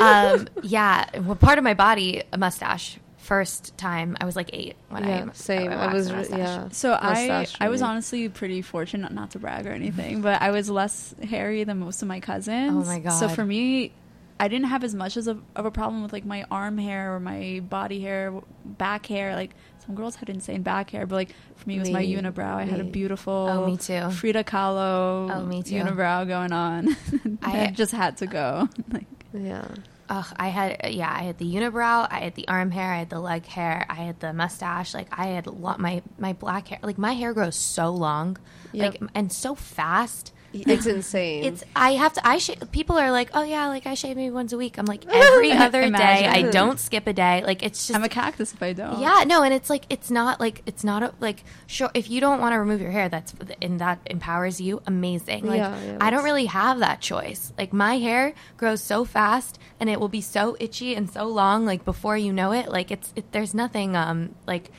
[0.00, 2.98] um, yeah, well, part of my body, a mustache.
[3.18, 5.72] First time, I was like eight when I same.
[5.72, 6.38] I waxed was, mustache.
[6.38, 6.68] yeah.
[6.70, 10.52] So I, Mustache I was honestly pretty fortunate, not to brag or anything, but I
[10.52, 12.86] was less hairy than most of my cousins.
[12.86, 13.18] Oh my god!
[13.18, 13.90] So for me,
[14.38, 17.14] I didn't have as much as a, of a problem with like my arm hair
[17.14, 18.32] or my body hair,
[18.64, 19.34] back hair.
[19.34, 19.52] Like
[19.86, 22.54] some girls had insane back hair, but like for me, it was my unibrow.
[22.54, 24.10] I had a beautiful, Oh, me too.
[24.10, 25.76] Frida Kahlo, Oh, me too.
[25.76, 26.96] unibrow going on.
[27.42, 28.68] I, just had to go.
[28.92, 29.66] like, Yeah.
[30.08, 33.10] Ugh, I had yeah, I had the unibrow, I had the arm hair, I had
[33.10, 34.94] the leg hair, I had the mustache.
[34.94, 36.78] Like I had a lot my my black hair.
[36.82, 38.36] Like my hair grows so long,
[38.72, 39.00] Yep.
[39.02, 40.32] like and so fast.
[40.66, 41.44] It's insane.
[41.44, 42.26] It's I have to.
[42.26, 44.78] I sh- people are like, oh yeah, like I shave maybe once a week.
[44.78, 46.26] I'm like every other day.
[46.26, 47.42] I don't skip a day.
[47.44, 49.00] Like it's just I'm a cactus if I don't.
[49.00, 52.20] yeah, no, and it's like it's not like it's not a, like sure if you
[52.20, 54.82] don't want to remove your hair, that's and that empowers you.
[54.86, 55.46] Amazing.
[55.46, 57.52] Like Yeah, yeah, I don't really have that choice.
[57.58, 61.64] Like my hair grows so fast, and it will be so itchy and so long.
[61.66, 64.70] Like before you know it, like it's it, there's nothing um like.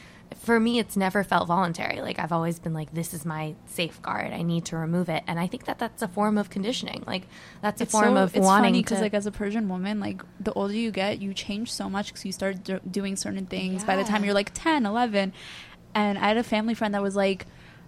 [0.47, 1.99] For me, it's never felt voluntary.
[1.99, 4.31] Like I've always been like, this is my safeguard.
[4.31, 7.03] I need to remove it, and I think that that's a form of conditioning.
[7.05, 7.23] Like
[7.61, 9.99] that's a It's form so, of it's wanting funny because like as a Persian woman,
[9.99, 13.45] like the older you get, you change so much because you start do- doing certain
[13.45, 13.83] things.
[13.83, 15.33] By the time you're like 10, 11,
[15.93, 17.45] and I had a family friend that was like.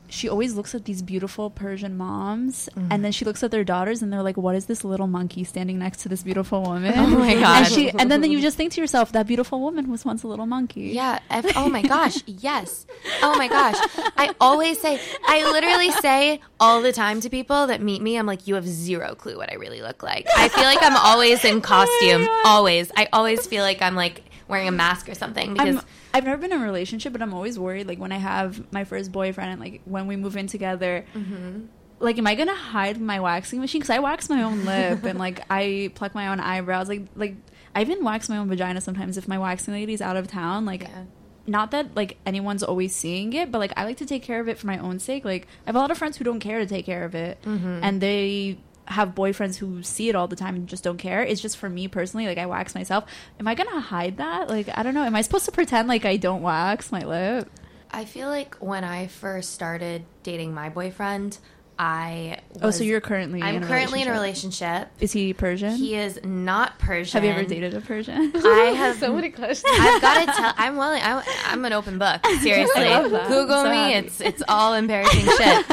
[0.09, 2.91] She always looks at these beautiful Persian moms, Mm-hmm.
[2.91, 5.43] and then she looks at their daughters, and they're like, "What is this little monkey
[5.43, 7.59] standing next to this beautiful woman?" Oh my God.
[7.65, 10.23] And, she, and then, then you just think to yourself, "That beautiful woman was once
[10.23, 11.19] a little monkey." Yeah.
[11.29, 12.17] ev- oh my gosh.
[12.25, 12.85] Yes.
[13.21, 13.75] Oh my gosh.
[14.17, 18.25] I always say, I literally say all the time to people that meet me, I'm
[18.25, 20.25] like, you have zero clue what I really look like.
[20.37, 22.27] I feel like I'm always in costume.
[22.45, 22.91] always.
[22.97, 25.77] I always feel like I'm like wearing a mask or something because.
[25.77, 25.81] I'm,
[26.13, 27.87] I've never been in a relationship, but I'm always worried.
[27.87, 31.65] Like when I have my first boyfriend, and like when we move in together, Mm-hmm.
[31.99, 33.79] like, am I gonna hide my waxing machine?
[33.81, 36.89] Because I wax my own lip and like I pluck my own eyebrows.
[36.89, 37.35] Like, like
[37.75, 40.65] I even wax my own vagina sometimes if my waxing lady's out of town.
[40.65, 41.03] Like, Yeah.
[41.45, 44.47] not that like anyone's always seeing it, but like I like to take care of
[44.49, 45.23] it for my own sake.
[45.25, 47.39] Like, I have a lot of friends who don't care to take care of it,
[47.43, 47.79] Mm-hmm.
[47.83, 48.57] and they
[48.89, 51.21] have boyfriends who see it all the time and just don't care.
[51.21, 53.05] It's just for me personally, like I wax myself.
[53.39, 54.49] Am I gonna hide that?
[54.49, 55.03] Like I don't know.
[55.03, 57.49] Am I supposed to pretend like I don't wax my lip?
[57.91, 61.37] I feel like when I first started dating my boyfriend,
[61.79, 62.39] I.
[62.61, 64.89] Oh, so you're currently I'm in a currently in a relationship.
[64.99, 65.77] Is he Persian?
[65.77, 67.13] He is not Persian.
[67.13, 68.33] have you ever dated a Persian?
[68.35, 69.73] I have so many questions.
[69.79, 70.53] I've got to tell.
[70.57, 71.01] I'm willing.
[71.01, 72.25] I, I'm an open book.
[72.41, 72.83] Seriously.
[72.83, 73.75] Google so me.
[73.77, 74.07] happy.
[74.07, 75.65] It's it's all embarrassing shit.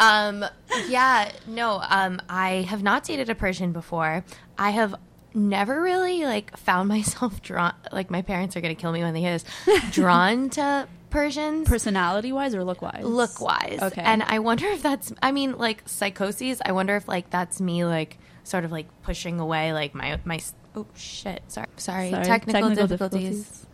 [0.00, 0.46] Um,
[0.88, 1.82] yeah, no.
[1.90, 4.24] Um, I have not dated a Persian before.
[4.56, 4.94] I have
[5.34, 7.74] never really like found myself drawn.
[7.92, 9.44] Like my parents are gonna kill me when they hear this.
[9.90, 11.68] Drawn to Persians.
[11.68, 13.04] Personality wise or look wise?
[13.04, 13.78] look wise.
[13.80, 14.02] Okay.
[14.02, 17.84] And I wonder if that's I mean like psychoses, I wonder if like that's me
[17.84, 20.40] like sort of like pushing away like my my
[20.74, 21.42] oh shit.
[21.48, 21.66] Sorry.
[21.76, 22.10] Sorry.
[22.10, 23.66] Sorry, Technical, difficulties.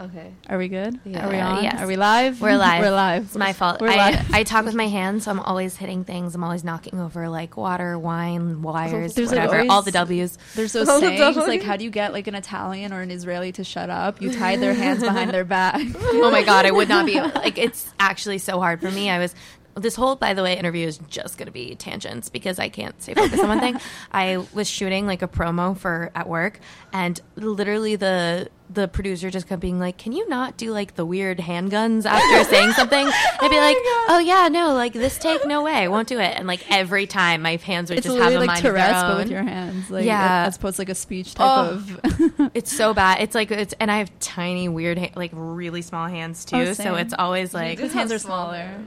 [0.00, 0.32] Okay.
[0.48, 0.98] Are we good?
[1.04, 1.26] Yeah.
[1.26, 1.62] Are we on?
[1.64, 1.80] Yes.
[1.80, 2.40] Are we live?
[2.40, 2.82] We're live.
[2.82, 3.24] We're live.
[3.24, 3.80] It's my fault.
[3.80, 4.30] We're I, live.
[4.32, 6.34] I talk with my hands, so I'm always hitting things.
[6.34, 9.56] I'm always knocking over like water, wine, wires, There's, like, whatever.
[9.56, 10.38] always- all the W's.
[10.54, 11.48] There's those All the sayings dogs.
[11.48, 14.20] like, how do you get like an Italian or an Israeli to shut up?
[14.20, 15.80] You tie their hands behind their back.
[15.96, 19.10] oh my god, I would not be like it's actually so hard for me.
[19.10, 19.34] I was
[19.74, 23.00] this whole by the way interview is just going to be tangents because I can't
[23.02, 23.78] stay focused on one thing.
[24.12, 26.60] I was shooting like a promo for at work
[26.94, 31.04] and literally the the producer just kept being like, "Can you not do like the
[31.06, 33.76] weird handguns after saying something?" I'd be oh like,
[34.08, 37.42] "Oh yeah, no, like this take, no way, won't do it." And like every time,
[37.42, 39.16] my hands would It's just have a like mind of their Tourette's, but own.
[39.18, 39.90] with your hands.
[39.90, 40.44] Like, Yeah.
[40.46, 41.70] as opposed to like a speech type Oh.
[41.70, 42.50] of.
[42.54, 43.20] It's so bad.
[43.20, 46.70] It's like it's and I have tiny, weird, ha- like really small hands oh, too.
[46.70, 48.68] Oh, so it's always like His hands are smaller.
[48.78, 48.84] Oh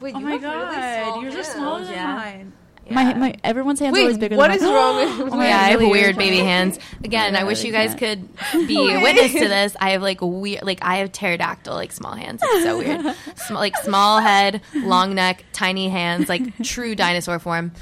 [0.00, 2.14] Wait, Oh you my have really god, small yours are smaller than yeah.
[2.14, 2.52] mine.
[2.90, 4.72] My, my everyone's hands are always bigger what than is mine.
[4.74, 6.78] wrong with Oh my yeah, I have really weird baby hands.
[7.02, 8.28] Again, I wish you guys can't.
[8.52, 9.76] could be witness to this.
[9.80, 12.40] I have like weird, like I have pterodactyl, like small hands.
[12.44, 13.16] It's so weird.
[13.36, 17.72] Sm- like small head, long neck, tiny hands, like true dinosaur form.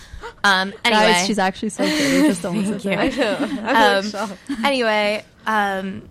[0.43, 0.73] Um.
[0.85, 2.23] Anyway, Guys, she's actually so pretty.
[2.29, 2.97] Just don't listen to you.
[2.97, 3.03] her.
[3.03, 3.63] I know.
[3.69, 4.13] I'm Um,
[4.49, 6.09] like anyway, um,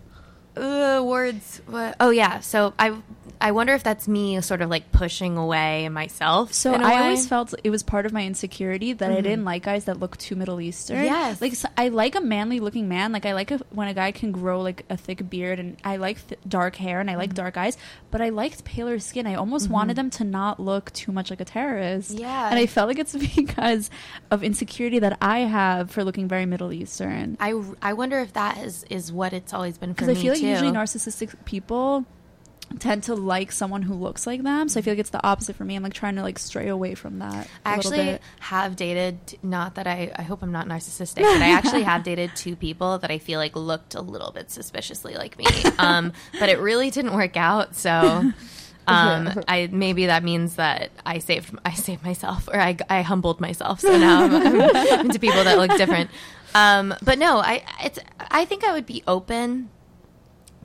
[0.55, 1.61] uh, words.
[1.65, 1.95] What?
[1.99, 2.39] Oh yeah.
[2.41, 2.95] So I,
[3.43, 6.53] I wonder if that's me sort of like pushing away myself.
[6.53, 6.95] So I way.
[6.95, 9.23] always felt it was part of my insecurity that I mm-hmm.
[9.23, 11.03] didn't like guys that look too Middle Eastern.
[11.03, 11.41] Yes.
[11.41, 13.11] like so I like a manly looking man.
[13.11, 15.97] Like I like a, when a guy can grow like a thick beard, and I
[15.97, 17.35] like th- dark hair, and I like mm-hmm.
[17.43, 17.77] dark eyes.
[18.11, 19.27] But I liked paler skin.
[19.27, 19.73] I almost mm-hmm.
[19.73, 22.11] wanted them to not look too much like a terrorist.
[22.11, 22.49] Yeah.
[22.49, 23.89] and I felt like it's because
[24.31, 27.35] of insecurity that I have for looking very Middle Eastern.
[27.41, 30.23] I, I wonder if that is is what it's always been for Because me I
[30.23, 30.47] feel like too.
[30.47, 32.05] usually narcissistic people
[32.79, 34.69] tend to like someone who looks like them.
[34.69, 35.75] So I feel like it's the opposite for me.
[35.75, 37.47] I'm like trying to like stray away from that.
[37.65, 41.83] I actually have dated not that I I hope I'm not narcissistic, but I actually
[41.91, 45.45] have dated two people that I feel like looked a little bit suspiciously like me.
[45.77, 47.91] Um, but it really didn't work out, so
[48.87, 53.39] um, I maybe that means that I saved I saved myself or I, I humbled
[53.39, 53.79] myself.
[53.79, 56.09] So now I'm, I'm into people that look different.
[56.55, 59.69] Um, but no, I it's I think I would be open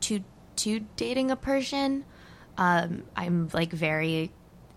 [0.01, 0.23] to
[0.59, 2.05] to dating a Persian.
[2.57, 4.33] Um, I'm like very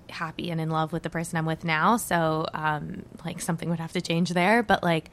[0.10, 3.80] happy and in love with the person I'm with now, so um, like something would
[3.80, 4.64] have to change there.
[4.64, 5.10] But like,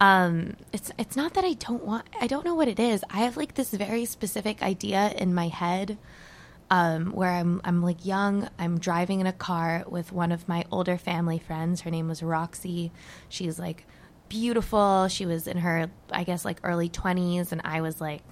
[0.00, 2.06] um, it's it's not that I don't want.
[2.20, 3.04] I don't know what it is.
[3.10, 5.98] I have like this very specific idea in my head.
[6.70, 8.46] Um, where I'm, I'm like young.
[8.58, 11.80] I'm driving in a car with one of my older family friends.
[11.80, 12.92] Her name was Roxy.
[13.30, 13.86] She's like
[14.28, 15.08] beautiful.
[15.08, 18.22] She was in her, I guess, like early 20s, and I was like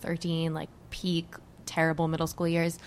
[0.00, 1.26] 13, like peak
[1.66, 2.78] terrible middle school years.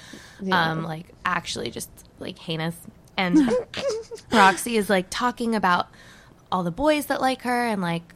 [0.50, 1.90] Um, like actually just
[2.20, 2.76] like heinous.
[3.18, 3.38] And
[4.32, 5.88] Roxy is like talking about
[6.52, 8.14] all the boys that like her and like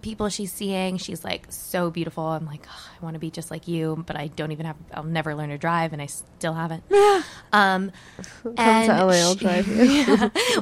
[0.00, 0.96] people she's seeing.
[0.96, 2.24] She's like so beautiful.
[2.24, 4.76] I'm like, "Ugh, I want to be just like you, but I don't even have.
[4.94, 6.84] I'll never learn to drive, and I still haven't.
[7.52, 7.90] Um,
[8.42, 10.06] Come and to LA, I'll drive you.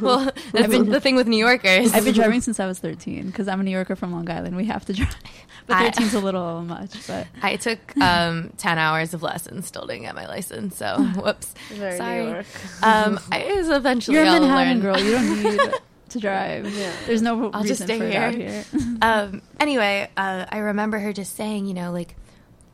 [0.00, 1.92] well, that's the thing with New Yorkers.
[1.92, 4.54] I've been driving since I was 13 because I'm a New Yorker from Long Island.
[4.54, 5.16] We have to drive.
[5.66, 9.86] But I- 13's a little much, but I took um, ten hours of lessons, still
[9.86, 10.76] didn't get my license.
[10.76, 12.24] So whoops, Very sorry.
[12.24, 12.42] New
[12.82, 14.16] Um, I was eventually.
[14.18, 14.94] you're a I'll Manhattan learn.
[14.94, 15.00] girl.
[15.00, 15.74] You don't need
[16.10, 16.70] to drive.
[16.76, 16.92] Yeah.
[17.06, 18.64] There's no I'll reason just stay for it here.
[19.02, 22.14] um, anyway, uh, I remember her just saying, you know, like,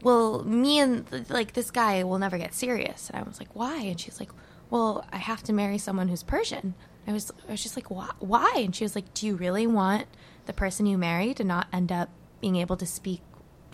[0.02, 3.08] well, me and like this guy will never get serious.
[3.10, 3.76] And I was like, why?
[3.82, 4.30] And she's like,
[4.68, 6.74] well, I have to marry someone who's Persian.
[7.06, 8.10] I was, I was just like, why?
[8.18, 8.52] Why?
[8.56, 10.06] And she was like, do you really want
[10.46, 12.08] the person you marry to not end up
[12.40, 13.22] being able to speak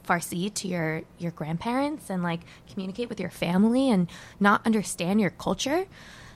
[0.06, 5.30] Farsi to your your grandparents and like communicate with your family and not understand your
[5.30, 5.86] culture?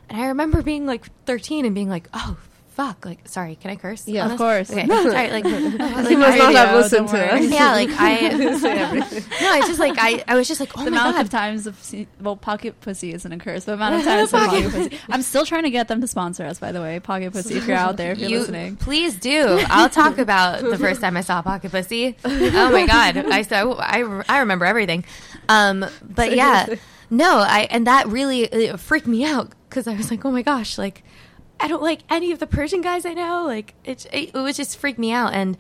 [0.08, 2.36] And I remember being like 13 and being like, oh.
[2.80, 3.04] Fuck!
[3.04, 3.56] Like, sorry.
[3.56, 4.08] Can I curse?
[4.08, 4.70] Yeah, of course.
[4.70, 5.30] Okay, sorry.
[5.30, 7.50] Like, He like, must I- not have listened to us.
[7.50, 8.48] yeah, like I no,
[9.58, 11.66] it's just like I, I was just like, oh the my amount god, of times
[11.66, 13.64] of well, pocket pussy isn't a curse.
[13.64, 14.98] The amount of times of pocket pussy.
[15.10, 16.58] I'm still trying to get them to sponsor us.
[16.58, 17.56] By the way, pocket pussy.
[17.58, 19.62] If you're out there, if you're you listening, please do.
[19.68, 22.16] I'll talk about the first time I saw Pocket Pussy.
[22.24, 25.04] Oh my god, I so I, I remember everything.
[25.50, 26.64] Um, but yeah,
[27.10, 28.46] no, I and that really
[28.78, 31.02] freaked me out because I was like, oh my gosh, like
[31.60, 33.44] I don't like any of the Persian guys I know.
[33.46, 35.56] Like it, it, it was just freaked me out and.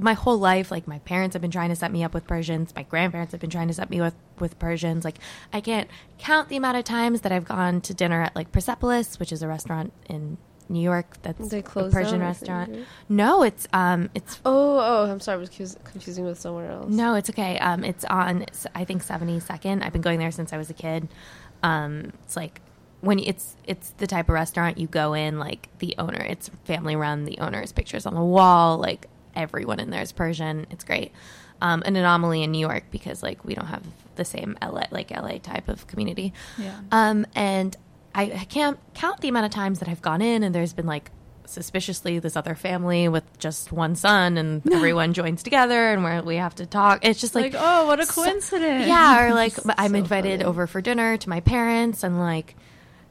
[0.00, 2.74] My whole life, like my parents have been trying to set me up with Persians.
[2.74, 5.04] My grandparents have been trying to set me with with Persians.
[5.04, 5.18] Like
[5.52, 9.20] I can't count the amount of times that I've gone to dinner at like Persepolis,
[9.20, 10.36] which is a restaurant in
[10.68, 11.18] New York.
[11.22, 12.76] That's a Persian down, I think, restaurant.
[13.08, 15.36] No, it's um, it's Oh, oh, I'm sorry.
[15.36, 16.90] I was confus- confusing with somewhere else.
[16.90, 17.56] no, it's okay.
[17.60, 19.84] Um, it's on I think seventy second.
[19.84, 21.06] I've been going there since I was a kid.
[21.62, 22.60] Um, it's like
[23.04, 26.20] when it's it's the type of restaurant you go in like the owner.
[26.20, 27.24] It's family run.
[27.24, 28.78] The owner's pictures on the wall.
[28.78, 30.66] Like everyone in there is Persian.
[30.70, 31.12] It's great.
[31.60, 33.82] Um, an anomaly in New York because like we don't have
[34.16, 36.32] the same LA like LA type of community.
[36.58, 36.78] Yeah.
[36.92, 37.76] Um, and
[38.14, 40.86] I, I can't count the amount of times that I've gone in and there's been
[40.86, 41.10] like
[41.46, 46.36] suspiciously this other family with just one son and everyone joins together and where we
[46.36, 47.04] have to talk.
[47.04, 48.86] It's just like, like, oh, what a so- coincidence.
[48.86, 50.44] yeah, or like I'm So invited funny.
[50.44, 52.56] over for dinner to my parents and like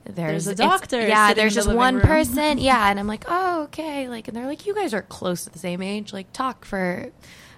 [0.05, 2.03] there's, There's a doctor Yeah, there's in the just one room.
[2.05, 2.57] person.
[2.57, 4.07] Yeah, and I'm like, oh, okay.
[4.09, 6.11] Like, and they're like, you guys are close to the same age.
[6.13, 7.11] Like, talk for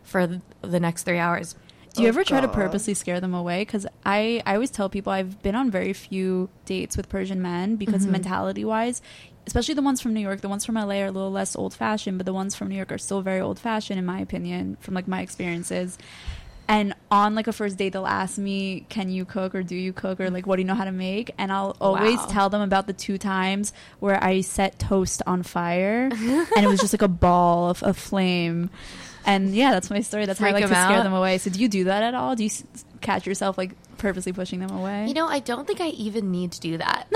[0.03, 1.55] for the next three hours.
[1.95, 3.61] Do you Oh, ever try to purposely scare them away?
[3.61, 7.77] Because I, I always tell people I've been on very few dates with Persian men
[7.77, 8.11] because Mm-hmm.
[8.11, 9.01] mentality wise,
[9.47, 11.73] especially the ones from New York, the ones from LA are a little less old
[11.73, 14.75] fashioned, but the ones from New York are still very old fashioned in my opinion,
[14.81, 15.97] from like my experiences.
[16.67, 19.93] And on like a first date, they'll ask me, "Can you cook or do you
[19.93, 22.25] cook or like what do you know how to make?" And I'll always Wow.
[22.27, 26.79] tell them about the two times where I set toast on fire, and it was
[26.79, 28.69] just like a ball of a flame.
[29.27, 30.25] And yeah, that's my story.
[30.25, 31.37] That's how I like to them scare them away.
[31.39, 32.35] So do you do that at all?
[32.35, 32.63] Do you s-
[33.01, 35.05] catch yourself like purposely pushing them away?
[35.07, 37.07] You know, I don't think I even need to do that.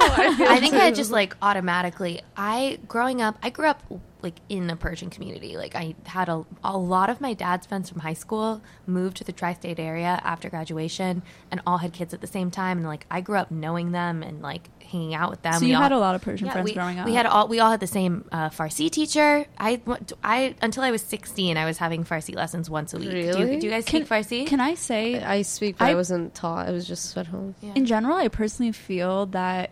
[0.00, 2.20] Like, I, I think I just like automatically.
[2.36, 3.82] I growing up, I grew up
[4.22, 5.56] like in a Persian community.
[5.56, 9.24] Like I had a, a lot of my dad's friends from high school moved to
[9.24, 12.78] the tri-state area after graduation, and all had kids at the same time.
[12.78, 15.54] And like I grew up knowing them and like hanging out with them.
[15.54, 17.06] So We you all- had a lot of Persian friends we, growing up.
[17.06, 19.46] We had all we all had the same uh, Farsi teacher.
[19.58, 19.80] I
[20.24, 23.10] I until I was sixteen, I was having Farsi lessons once a week.
[23.10, 23.56] Do, you, Really?
[23.60, 24.46] do you guys Can, speak Farsi?
[24.46, 26.68] can I say I speak, but I, I- wasn't taught.
[26.68, 27.54] I was just at home.
[27.62, 29.70] in general, I personally feel that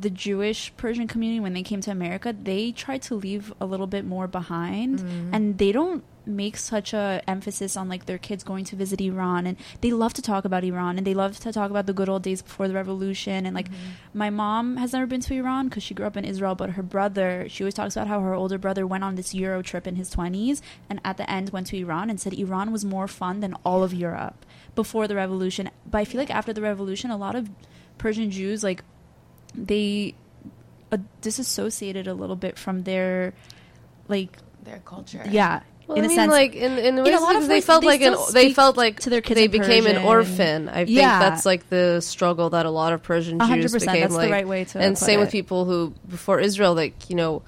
[0.00, 3.86] the Jewish Persian community, when they came to America, they tried to leave a little
[3.88, 5.34] bit more behind, Mm-hmm.
[5.34, 6.04] and they don't
[6.44, 10.12] make such a emphasis on like their kids going to visit Iran, and they love
[10.18, 12.68] to talk about Iran, and they love to talk about the good old days before
[12.68, 14.18] the revolution, and like Mm-hmm.
[14.24, 16.82] my mom has never been to Iran because she grew up in Israel, but her
[16.82, 19.96] brother, she always talks about how her older brother went on this Euro trip in
[19.96, 23.40] his twenties, and at the end went to Iran and said Iran was more fun
[23.40, 24.44] than all of Europe
[24.74, 25.70] before the revolution.
[25.90, 27.48] But I feel like after the revolution, a lot of
[27.96, 28.84] Persian Jews like
[29.66, 30.14] they
[30.92, 33.34] uh, disassociated a little bit from their
[34.08, 35.22] like Their culture.
[35.28, 37.48] yeah Well, in I a mean, sense like in in, ways a lot of because
[37.48, 39.98] they felt they like an they felt like to their kids they in became an
[39.98, 40.68] orphan.
[40.68, 41.18] I think Yeah.
[41.18, 44.14] that's like the struggle that a lot of Persian A hundred Jews percent, became that's
[44.14, 44.30] the like.
[44.30, 47.42] right way to and put same with people who before Israel, like you know,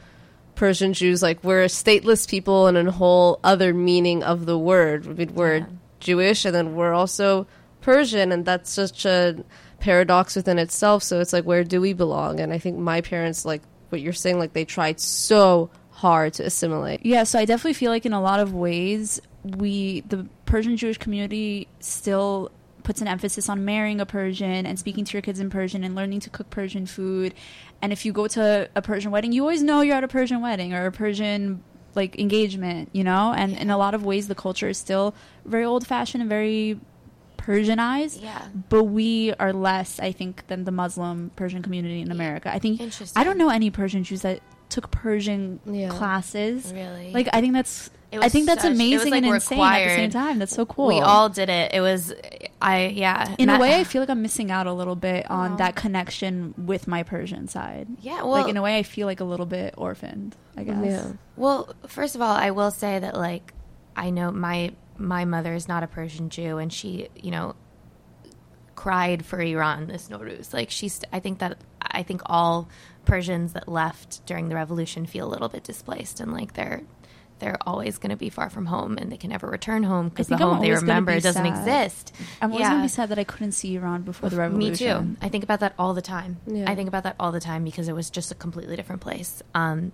[0.55, 5.07] Persian Jews, like we're stateless people in a whole other meaning of the word.
[5.07, 5.67] I mean, we're Yeah.
[6.01, 7.47] Jewish, and then we're also
[7.83, 9.37] Persian, and that's such a
[9.81, 11.03] paradox within itself.
[11.03, 12.39] So it's like, where do we belong?
[12.41, 16.45] And I think my parents, like what you're saying, like they tried so hard to
[16.45, 17.05] assimilate.
[17.05, 20.99] Yeah, so I definitely feel like in a lot of ways, we the Persian Jewish
[20.99, 22.51] community still
[22.83, 25.95] puts an emphasis on marrying a Persian and speaking to your kids in Persian and
[25.95, 27.35] learning to cook Persian food.
[27.83, 30.41] And if you go to a Persian wedding, you always know you're at a Persian
[30.41, 31.63] wedding or a Persian
[31.95, 33.35] like engagement, you know?
[33.37, 35.15] And in a lot of ways the culture is still
[35.45, 36.81] very old fashioned and very
[37.41, 38.23] Persianized.
[38.23, 38.43] Yeah.
[38.69, 42.53] But we are less, I think, than the Muslim Persian community in America.
[42.53, 43.21] I think Interesting.
[43.21, 45.89] I don't know any Persian Jews that took Persian Yeah.
[45.89, 46.73] classes.
[46.73, 47.13] Really?
[47.13, 49.95] Like I think that's It I think that's such- amazing like, and insane at the
[49.97, 50.39] same time.
[50.39, 50.87] That's so cool.
[50.89, 51.73] We all did it.
[51.75, 52.13] It was,
[52.63, 53.35] I yeah.
[53.39, 56.55] in a way, I feel like I'm missing out a little bit on that connection
[56.57, 57.89] with my Persian side.
[58.01, 60.37] Yeah, well, like in a way, I feel like a little bit orphaned.
[60.57, 60.85] I guess.
[60.85, 61.13] Yeah.
[61.37, 63.53] Well, first of all, I will say that like
[63.97, 67.55] I know my my mother is not a Persian Jew, and she you know
[68.75, 70.53] cried for Iran this Nowruz.
[70.55, 72.69] Like she's, I think that I think all
[73.05, 76.83] Persians that left during the revolution feel a little bit displaced, and like they're
[77.41, 80.27] they're always going to be far from home, and they can never return home because
[80.29, 81.59] the think I'm home they always gonna remember be doesn't sad.
[81.59, 82.15] exist.
[82.43, 82.71] I'm always Yeah.
[82.73, 84.71] gonna be sad that I couldn't see Iran before the revolution.
[85.07, 85.17] Me too.
[85.23, 86.37] I think about that all the time.
[86.47, 86.71] Yeah.
[86.71, 89.43] I think about that all the time because it was just a completely different place.
[89.55, 89.93] Um,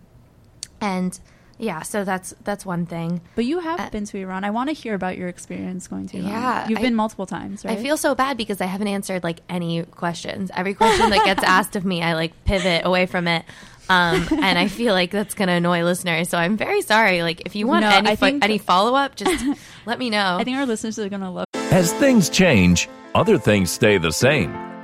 [0.81, 1.19] and
[1.59, 3.21] yeah, so that's that's one thing.
[3.35, 4.45] But you have Uh, been to Iran.
[4.45, 6.29] I want to hear about your experience going to Iran.
[6.31, 7.79] Yeah, you've I- been multiple times, right?
[7.79, 10.51] I feel so bad because I haven't answered like any questions.
[10.55, 13.45] Every question that gets asked of me, I like pivot away from it.
[13.89, 16.29] Um, and I feel like that's going to annoy listeners.
[16.29, 17.23] So I'm very sorry.
[17.23, 19.45] Like, if you want No, any I fo- any follow up, just
[19.87, 20.39] let me know.
[20.41, 21.47] I think our listeners are gonna love.
[21.55, 24.53] As things change, other things stay the same,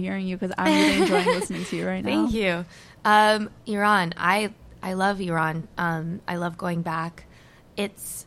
[0.00, 2.10] Hearing you because I'm really enjoying listening to you right now.
[2.10, 2.64] Thank you.
[3.04, 5.68] Um, Iran, I I love Iran.
[5.78, 7.24] Um, I love going back.
[7.76, 8.26] It's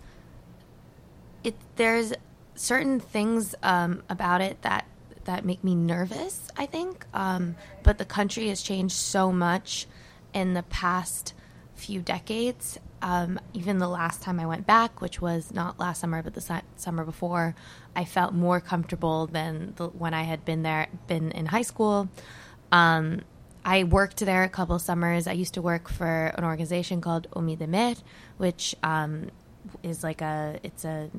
[1.43, 1.55] it.
[1.75, 2.13] There's
[2.55, 4.85] certain things um, about it that
[5.25, 6.47] that make me nervous.
[6.55, 9.87] I think, um, but the country has changed so much
[10.33, 11.33] in the past
[11.75, 12.79] few decades.
[13.01, 16.41] Um, even the last time I went back, which was not last summer, but the
[16.41, 17.55] su- summer before,
[17.95, 22.09] I felt more comfortable than the, when I had been there, been in high school.
[22.71, 23.21] Um,
[23.63, 25.27] I worked there a couple summers.
[25.27, 27.95] I used to work for an organization called Omid-e-Mehr,
[28.37, 29.29] which um,
[29.81, 31.09] is like a it's a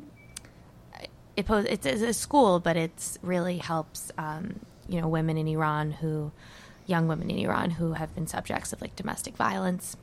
[1.37, 5.91] it pos- it's a school, but it's really helps um, you know women in Iran
[5.93, 6.33] who
[6.87, 9.97] young women in Iran who have been subjects of like domestic violence.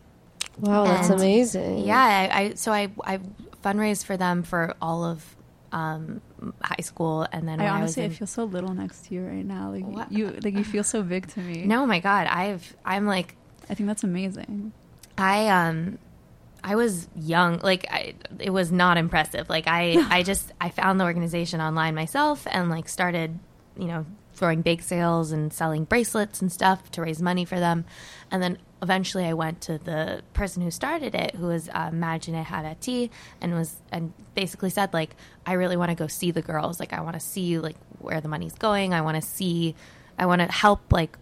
[0.60, 1.80] Wow, that's And- amazing.
[1.80, 3.20] Yeah, I, I so I I
[3.64, 5.36] fundraised for them for all of
[5.72, 6.22] um,
[6.62, 9.16] high school, and then I honestly, I I, was in, feel so little next to
[9.16, 9.72] you right now.
[9.72, 10.12] Like What?
[10.12, 11.64] you, like you feel so big to me.
[11.66, 13.36] no, my God, I've I'm like
[13.70, 14.72] I think that's amazing.
[15.18, 15.97] I um
[16.64, 20.99] I was young like I it was not impressive like I I just I found
[20.99, 23.38] the organization online myself and like started
[23.78, 27.86] you know throwing bake sales and selling bracelets and stuff to raise money for them
[28.32, 32.45] and then eventually I went to the person who started it who was uh, Marjaneh
[32.45, 33.09] Halati
[33.41, 35.15] and was and basically said like
[35.45, 36.79] I really want to go see the girls.
[36.79, 38.93] Like I want to see like where the money's going.
[38.93, 39.73] I want to see
[40.19, 41.17] I want to help like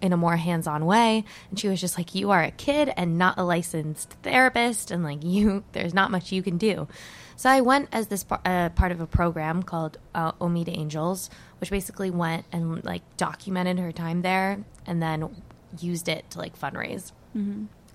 [0.00, 1.24] in a more hands-on way.
[1.50, 5.04] And she was just like you are a kid and not a licensed therapist and
[5.04, 6.88] like you there's not much you can do.
[7.36, 11.70] So i went as this uh, part of a program called uh, omid angels which
[11.70, 15.42] basically went and like documented her time there and then
[15.80, 17.12] used it to like fundraise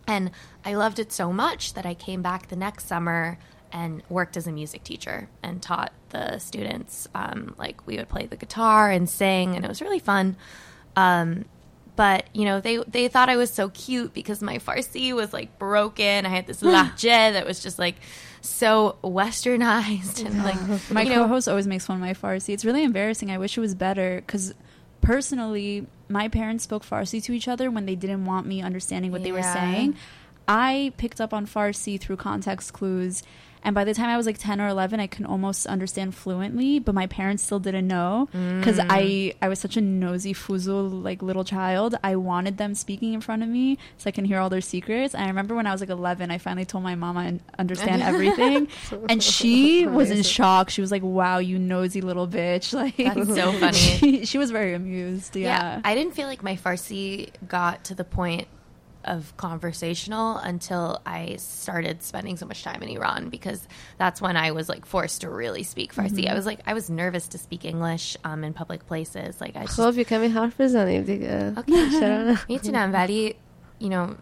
[0.08, 0.32] and
[0.66, 3.38] I loved it so much that I came back the next summer
[3.72, 7.08] and worked as a music teacher and taught the students.
[7.14, 10.36] Um, like we would play the guitar and sing, and it was really fun.
[10.96, 11.46] Um,
[11.96, 15.60] but you know, they they thought I was so cute because my Farsi was like
[15.60, 16.26] broken.
[16.26, 17.96] I had this lahje that was just like
[18.42, 20.58] so westernized and like
[20.92, 22.54] My you know, co-host always makes fun of my Farsi.
[22.54, 23.30] It's really embarrassing.
[23.30, 24.56] I wish it was better because
[25.02, 29.24] personally, my parents spoke Farsi to each other when they didn't want me understanding what
[29.24, 29.96] they were saying.
[30.50, 33.22] I picked up on Farsi through context clues.
[33.62, 36.80] And by the time I was like 10 or 11, I can almost understand fluently,
[36.80, 38.88] but my parents still didn't know because Mm.
[38.90, 41.96] I, I was such a nosy fuzul like little child.
[42.02, 45.14] I wanted them speaking in front of me so I can hear all their secrets.
[45.14, 48.02] And I remember when I was like 11, I finally told my mom I understand
[48.12, 48.70] everything.
[49.10, 50.70] and she was in shock.
[50.70, 52.74] She was like, wow, you nosy little bitch.
[52.74, 53.78] Like, That's so funny.
[53.78, 55.36] She, she was very amused.
[55.36, 55.50] Yeah.
[55.76, 55.82] Yeah.
[55.84, 58.48] I didn't feel like my Farsi got to the point
[59.09, 63.61] of conversational until I started spending so much time in Iran because
[63.99, 66.23] that's when I was like forced to really speak Farsi.
[66.23, 66.33] Mm-hmm.
[66.33, 69.41] I was like I was nervous to speak English um, in public places.
[69.41, 72.01] Like I just خب یه کمی حرف بزنیم دیگه Okay.
[72.01, 73.35] چرا نه؟ میتونم ولی
[73.81, 74.15] you know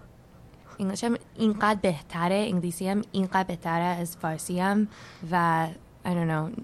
[0.80, 4.88] انگلیش هم اینقدر بهتره انگلیسی هم اینقدر بهتره از فارسی هم
[5.30, 5.66] و
[6.04, 6.62] I don't know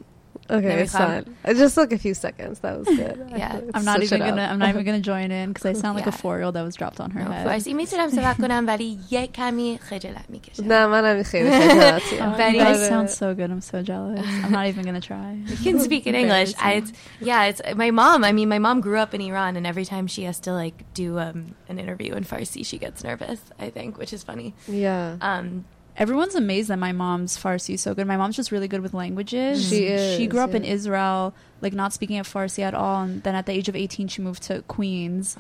[0.51, 1.35] Okay, it's نمی‌خوام- fine.
[1.45, 2.61] Uh, Just like a few seconds.
[2.61, 3.17] That was good.
[3.37, 3.53] Yeah.
[3.53, 4.29] Let's I'm not switch even it up.
[4.31, 4.47] gonna.
[4.51, 6.23] I'm not even gonna join in because I sound like a Yeah.
[6.23, 7.45] four year old that was dropped on her head.
[7.47, 12.57] فارسی میتونم صحبت کنم ولی یه کمی خجالت میکشم نه منم خیلی خجالتی Oh, Very
[12.57, 12.89] you guys good.
[12.89, 13.51] sound so good.
[13.51, 14.25] I'm so jealous.
[14.45, 15.29] I'm not even gonna try.
[15.51, 16.51] You can speak in English.
[16.69, 16.93] I, it's,
[17.31, 18.19] yeah, it's my mom.
[18.25, 20.77] I mean, my mom grew up in Iran, and every time she has to like
[21.03, 21.39] do um,
[21.71, 23.41] an interview in Farsi, she gets nervous.
[23.59, 24.49] I think, which is funny.
[24.87, 25.17] Yeah.
[25.31, 25.47] Um,
[25.96, 28.08] Everyone's amazed that my mom's Farsi is so good.
[28.08, 29.68] My mom's just really good with languages.
[29.70, 30.18] She is.
[30.18, 30.64] She grew up in.
[30.64, 33.04] Israel, like not speaking Farsi at all.
[33.04, 35.38] And then at the age of 18, she moved to Queens,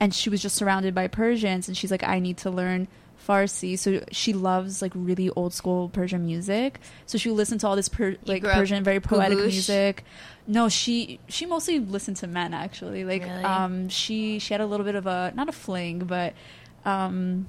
[0.00, 1.68] and she was just surrounded by Persians.
[1.68, 2.88] And she's like, I need to learn
[3.28, 3.78] Farsi.
[3.78, 6.80] So she loves like really old school Persian music.
[7.06, 9.52] So she would listen to all this per- like Persian, very poetic Googoosh?
[9.52, 10.04] music.
[10.48, 13.04] No, she she mostly listened to men actually.
[13.04, 13.44] Like Really?
[13.44, 16.32] um she she had a little bit of a not a fling, but
[16.84, 17.46] um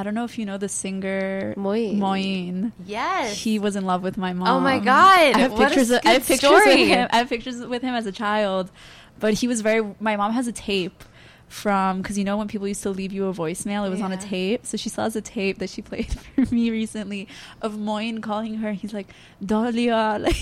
[0.00, 1.98] I don't know if you know the singer Moeen.
[1.98, 2.72] Moeen.
[2.86, 3.36] yes.
[3.36, 4.48] He was in love with my mom.
[4.48, 5.34] Oh my God.
[5.34, 5.90] I have What a pictures.
[5.90, 6.76] Of, I have pictures story.
[6.80, 7.08] with him.
[7.12, 8.70] I have pictures with him as a child,
[9.18, 9.82] but he was very.
[10.00, 11.04] My mom has a tape
[11.48, 14.12] from because you know when people used to leave you a voicemail, it was on
[14.12, 14.64] a tape.
[14.64, 17.28] So she still has a tape that she played for me recently
[17.60, 18.72] of Moeen calling her.
[18.72, 19.08] He's like
[19.44, 20.18] Dahlia.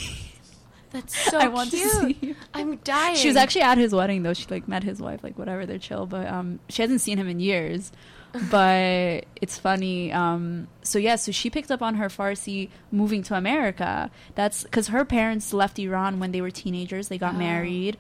[0.91, 1.83] Like That's so I want cute.
[1.83, 2.17] to see.
[2.23, 2.37] you.
[2.55, 3.15] I'm dying.
[3.17, 4.33] She was actually at his wedding though.
[4.33, 6.07] She like met his wife, like whatever, they're chill.
[6.07, 7.93] But um, she hasn't seen him in years.
[8.51, 10.13] But it's funny.
[10.13, 14.11] Um, so yeah, so she picked up on her Farsi moving to America.
[14.35, 17.09] That's because her parents left Iran when they were teenagers.
[17.09, 17.97] They got married,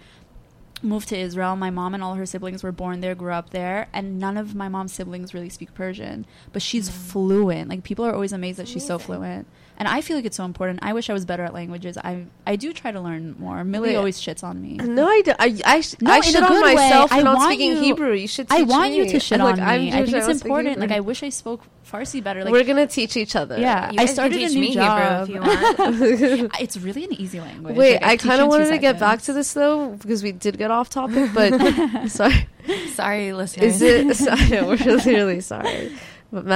[0.83, 1.57] moved to Israel.
[1.57, 4.55] My mom and all her siblings were born there, grew up there, and none of
[4.55, 6.27] my mom's siblings really speak Persian.
[6.53, 7.71] But she's fluent.
[7.71, 9.47] Like people are always amazed that she's so fluent
[9.79, 10.81] and I feel like it's so important.
[10.83, 11.97] I wish I was better at languages.
[11.97, 13.63] I I do try to learn more.
[13.63, 14.75] Millie always shits on me.
[14.75, 15.33] No, I do.
[15.39, 18.13] I I, sh- no, I shit on myself I for not speaking you, Hebrew.
[18.13, 18.49] You should.
[18.51, 18.99] I want me.
[18.99, 19.63] you to shit on me.
[19.63, 20.81] I think it's important.
[20.81, 22.45] Like I wish I spoke Farsi better.
[22.45, 23.57] Like, We're gonna teach each other.
[23.59, 25.29] Yeah, you I started a new job.
[25.29, 25.43] Hebrew
[26.61, 27.77] it's really an easy language.
[27.77, 28.83] Wait, like, I, I kind of wanted to seconds.
[28.83, 32.49] get back to this though because we did get off topic, but sorry,
[32.95, 33.81] sorry, listeners.
[33.81, 34.67] Is it?
[34.67, 35.97] We're really, really sorry.
[36.31, 36.47] But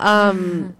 [0.00, 0.76] um,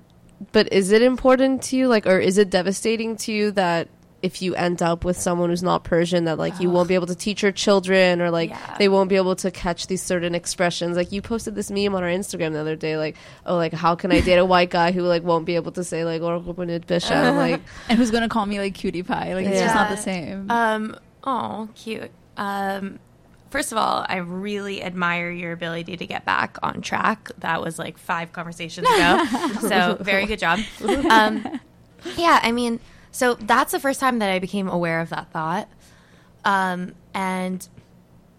[0.52, 3.88] but is it important to you, like, or is it devastating to you that
[4.22, 7.06] if you end up with someone who's not Persian, that like you won't be able
[7.06, 8.76] to teach your children, or like Yeah.
[8.78, 10.96] they won't be able to catch these certain expressions?
[10.96, 13.94] Like you posted this meme on our Instagram the other day, like, oh, like how
[13.94, 16.34] can I date a white guy who like won't be able to say like or
[16.36, 16.46] I'm
[17.36, 19.34] like, And who's gonna call me like cutie pie?
[19.34, 20.50] Like it's just not the same.
[20.50, 22.10] Um, oh, cute.
[22.38, 22.98] Um,
[23.50, 27.30] first of all, I really admire your ability to get back on track.
[27.38, 29.24] That was like five conversations ago.
[29.60, 30.60] so, very good job.
[31.10, 31.60] Um,
[32.16, 32.80] yeah, I mean,
[33.10, 35.68] so that's the first time that I became aware of that thought.
[36.44, 37.66] Um, and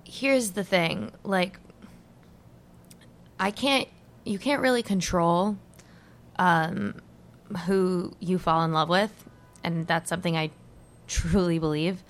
[0.04, 1.60] here's the thing like,
[3.40, 3.88] I can't,
[4.26, 5.58] you can't really control
[6.38, 7.02] um,
[7.66, 9.12] who you fall in love with.
[9.64, 10.52] And that's something I
[11.08, 12.04] truly believe.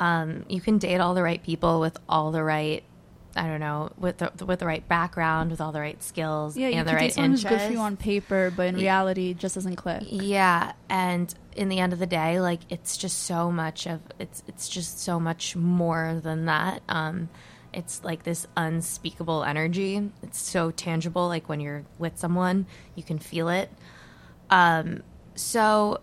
[0.00, 2.82] Um, you can date all the right people with all the right,
[3.36, 6.68] I don't know, with the, with the right background, with all the right skills, Yeah,
[6.68, 7.64] you and the right someone who's interests.
[7.64, 10.02] good for you on paper, but in reality, it just doesn't click.
[10.06, 14.42] Yeah, and in the end of the day, like it's just so much of it's
[14.48, 16.82] it's just so much more than that.
[16.88, 17.28] Um,
[17.72, 20.10] it's like this unspeakable energy.
[20.22, 21.26] It's so tangible.
[21.28, 22.66] Like when you're with someone,
[22.96, 23.70] you can feel it.
[24.50, 25.02] Um,
[25.34, 26.00] so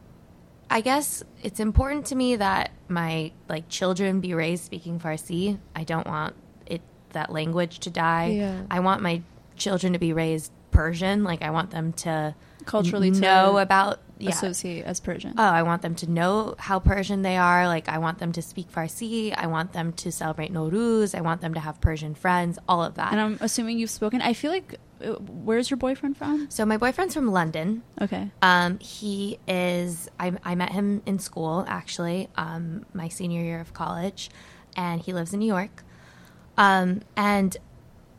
[0.72, 5.60] I guess it's important to me that my like children be raised speaking Farsi.
[5.76, 8.28] I don't want it that language to die.
[8.28, 8.62] Yeah.
[8.72, 9.22] I want my
[9.58, 11.24] children to be raised Persian.
[11.24, 14.30] Like I want them to Culturally to know about yeah.
[14.30, 15.34] Associate as Persian.
[15.38, 17.68] Oh, I want them to know how Persian they are.
[17.68, 19.34] Like, I want them to speak Farsi.
[19.36, 21.16] I want them to celebrate Nowruz.
[21.16, 22.60] I want them to have Persian friends.
[22.68, 23.12] All of that.
[23.12, 24.22] and I'm assuming you've spoken.
[24.22, 26.50] I feel like, where's your boyfriend from?
[26.50, 27.84] so my boyfriend's from London.
[28.02, 28.32] Okay.
[28.42, 30.10] Um, he is.
[30.20, 34.30] I, I met him in school actually, um, my senior year of college,
[34.76, 35.84] and he lives in New York.
[36.58, 37.56] Um, and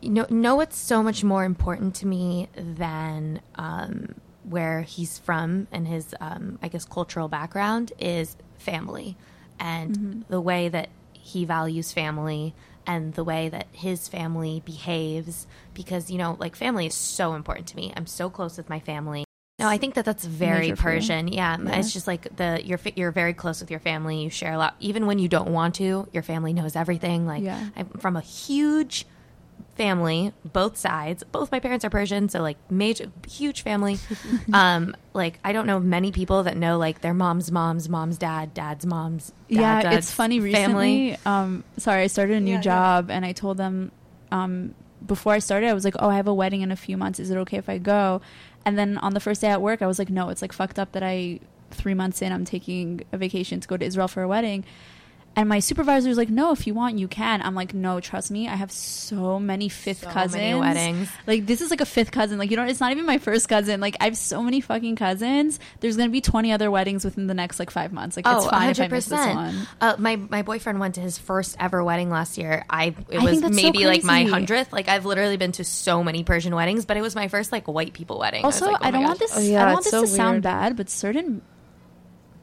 [0.00, 5.68] you know, know what's so much more important to me than um, where he's from
[5.70, 9.16] and his, um, I guess, cultural background is family,
[9.60, 12.52] and the way that he values family
[12.86, 17.68] and the way that his family behaves because you know like family is so important
[17.68, 17.92] to me.
[17.96, 19.24] I'm so close with my family.
[19.58, 21.28] No i think that that's very Major persian.
[21.28, 24.22] Yeah, it's just like the you're you're very close with your family.
[24.22, 24.74] You share a lot.
[24.80, 27.26] Even when you don't want to your family knows everything.
[27.26, 27.68] Like Yeah.
[27.76, 29.06] i'm from a huge
[29.82, 33.96] family both sides both my parents are persian so like major huge family
[34.52, 38.52] um like i don't know many people that know like their mom's mom's mom's dad
[38.54, 40.38] dad's mom's dad, yeah, dad's it's funny.
[40.40, 42.72] family Recently, um, sorry, I started a new Yeah, yeah.
[42.72, 43.90] job, and I told them
[44.30, 44.74] um,
[45.04, 47.18] before I started, I was like, "Oh, I have a wedding in a few months.
[47.20, 48.20] Is it okay if I go?"
[48.64, 50.78] And then on the first day at work, I was like, "No, it's like fucked
[50.78, 54.22] up that I three months in, I'm taking a vacation to go to Israel for
[54.22, 54.64] a wedding."
[55.34, 58.30] And my supervisor was like, "No, if you want, you can." I'm like, "No, trust
[58.30, 58.48] me.
[58.48, 60.34] I have so many fifth So cousins.
[60.36, 61.08] many weddings.
[61.26, 62.38] Like this is like a fifth cousin.
[62.38, 63.80] Like you know, it's not even my first cousin.
[63.80, 65.58] Like I have so many fucking cousins.
[65.80, 68.16] There's gonna be 20 other weddings within the next like five months.
[68.16, 69.66] Like it's fine if I miss this one.
[69.80, 72.64] Uh, my my boyfriend went to his first ever wedding last year.
[72.68, 74.70] I it I was think that's so maybe like my hundredth.
[74.70, 77.66] Like I've literally been to so many Persian weddings, but it was my first like
[77.68, 78.42] white people wedding.
[78.42, 79.08] was Also, like, oh I don't gosh.
[79.08, 79.32] want this.
[79.34, 81.40] Oh, yeah, I don't want this so to sound bad, but certain,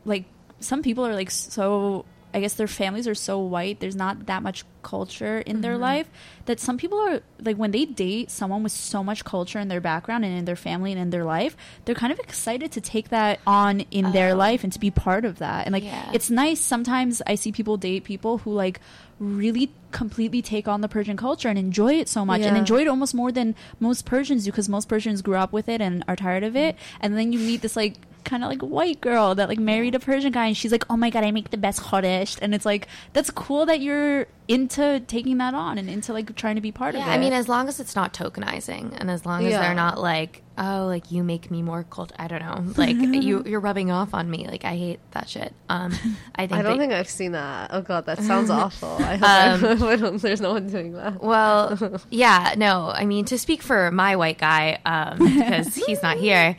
[0.05, 0.25] like,
[0.59, 2.05] some people are like so.
[2.33, 3.79] I guess their families are so white.
[3.79, 5.61] There's not that much culture in Mm-hmm.
[5.61, 6.07] their life
[6.45, 9.81] that some people are like when they date someone with so much culture in their
[9.81, 13.09] background and in their family and in their life, they're kind of excited to take
[13.09, 15.65] that on in their life and to be part of that.
[15.65, 15.87] And like, Oh.
[15.87, 16.11] Yeah.
[16.13, 16.59] it's nice.
[16.59, 18.79] Sometimes I see people date people who like
[19.19, 22.87] really completely take on the Persian culture and enjoy it so much and enjoy it
[22.87, 26.15] almost more than most Persians do because most Persians grew up with it and are
[26.15, 26.75] tired of it.
[27.01, 27.95] And then you meet this like
[28.29, 30.95] kind of like white girl that like married a Persian guy and she's like, oh
[30.95, 32.37] my god, I make the best chodesh.
[32.41, 36.55] And it's like that's cool that you're into taking that on and into like trying
[36.55, 37.11] to be part Yeah, of it.
[37.11, 39.61] I mean, as long as it's not tokenizing, and as long as Yeah.
[39.61, 42.11] they're not like, oh, like you make me more cult.
[42.17, 44.47] I don't know, like you you're rubbing off on me.
[44.47, 45.53] Like I hate that shit.
[45.69, 45.93] Um,
[46.35, 47.69] I think I don't that- think I've seen that.
[47.71, 48.97] Oh god, that sounds awful.
[48.99, 49.17] I
[49.55, 51.23] hope I don't, there's no one doing that.
[51.23, 52.91] Well, yeah, no.
[52.93, 56.55] I mean, to speak for my white guy, um, because he's not here,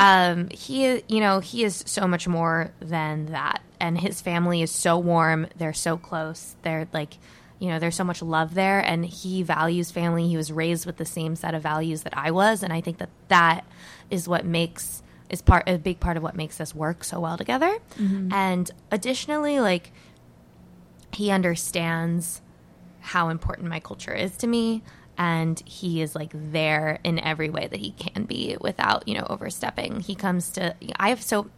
[0.00, 4.70] um, he, you know, he is so much more than that, and his family is
[4.70, 5.46] so warm.
[5.58, 6.56] They're so close.
[6.62, 7.18] They're like,
[7.58, 10.26] you know, there's so much love there, and he values family.
[10.26, 12.96] He was raised with the same set of values that I was, and I think
[12.96, 13.66] that that
[14.10, 17.36] is what makes is part a big part of what makes us work so well
[17.36, 17.78] together.
[17.98, 18.32] Mm-hmm.
[18.32, 19.92] And additionally, like
[21.12, 22.40] he understands
[23.00, 24.82] how important my culture is to me
[25.18, 29.26] and he is like there in every way that he can be without you know
[29.30, 31.48] overstepping he comes to i have so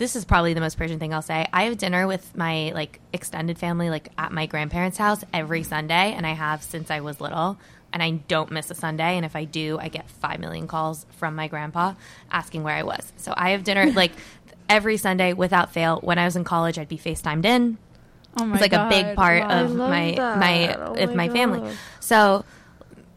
[0.00, 3.00] this is probably the most persian thing i'll say i have dinner with my like
[3.12, 7.20] extended family like at my grandparents house every sunday and i have since i was
[7.20, 7.58] little
[7.92, 11.04] and i don't miss a sunday and if i do i get 5 million calls
[11.10, 11.92] from my grandpa
[12.30, 14.12] asking where i was so i have dinner like
[14.70, 17.76] every sunday without fail when i was in college i'd be facetimed in
[18.38, 19.64] oh my it's like a big part wow.
[19.64, 20.38] of my that.
[20.38, 21.76] my Oh of my my family.
[22.00, 22.44] So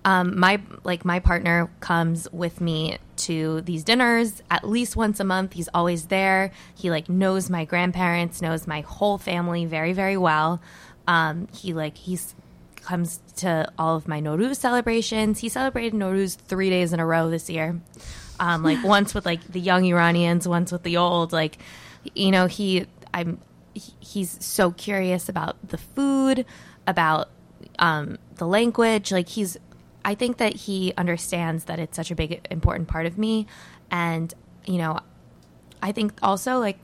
[0.05, 2.97] um, my like my partner comes with me
[3.27, 5.53] to these dinners at least once a month.
[5.53, 6.51] He's always there.
[6.75, 10.61] He like knows my grandparents, knows my whole family very very well.
[11.07, 12.35] Um, he like he's
[12.83, 15.39] comes to all of my Nowruz celebrations.
[15.39, 17.79] He celebrated Nowruz three days in a row this year.
[18.39, 21.31] Um, like once with like the young Iranians, once with the old.
[21.31, 21.57] Like,
[22.13, 23.39] you know, he I'm
[23.73, 26.45] he- he's so curious about the food,
[26.85, 27.29] about
[27.79, 29.11] um, the language.
[29.11, 29.57] Like he's,
[30.05, 33.47] I think that he understands that it's such a big important part of me,
[33.91, 34.33] and
[34.65, 34.99] you know,
[35.81, 36.77] I think also like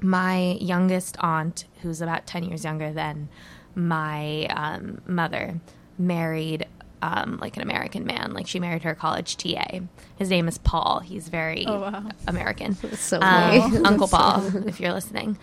[0.00, 3.28] my youngest aunt, who's about 10 years younger than
[3.74, 5.60] my um, mother,
[5.98, 6.66] married
[7.02, 8.32] um, like an American man.
[8.32, 9.80] Like she married her college TA.
[10.16, 11.00] His name is Paul.
[11.00, 12.04] He's very Oh, wow.
[12.26, 12.74] American.
[12.96, 13.86] so Um.
[13.86, 15.38] Uncle Paul, if you're listening.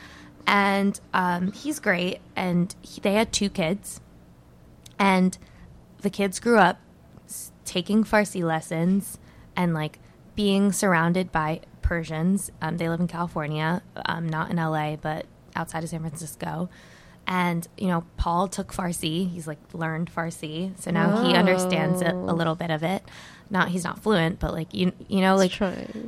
[0.47, 2.19] And um, he's great.
[2.35, 3.99] And he, they had two kids.
[4.97, 5.37] And
[6.01, 6.88] the kids grew up s-
[7.69, 9.19] taking Farsi lessons
[9.55, 9.99] and like
[10.35, 12.51] being surrounded by Persians.
[12.61, 16.67] Um, they live in California, um, not in LA, but outside of San Francisco.
[17.27, 19.29] And you know, Paul took Farsi.
[19.29, 23.03] He's like learned Farsi, so now he understands it, a little bit of it.
[23.51, 25.51] Not he's not fluent, but like you you know like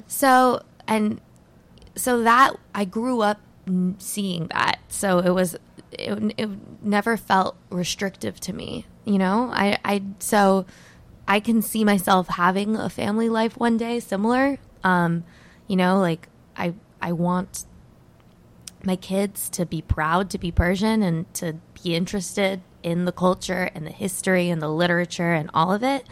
[0.07, 1.21] so and
[1.95, 3.39] so that I grew up
[3.99, 4.79] seeing that.
[4.87, 5.55] So it was
[5.91, 6.49] it, it
[6.81, 9.51] never felt restrictive to me, you know?
[9.53, 10.65] I I so
[11.31, 14.57] I can see myself having a family life one day similar.
[14.83, 15.23] Um,
[15.65, 16.27] you know, like
[16.57, 17.63] I I want
[18.83, 23.69] my kids to be proud to be Persian and to be interested in the culture
[23.73, 26.05] and the history and the literature and all of it.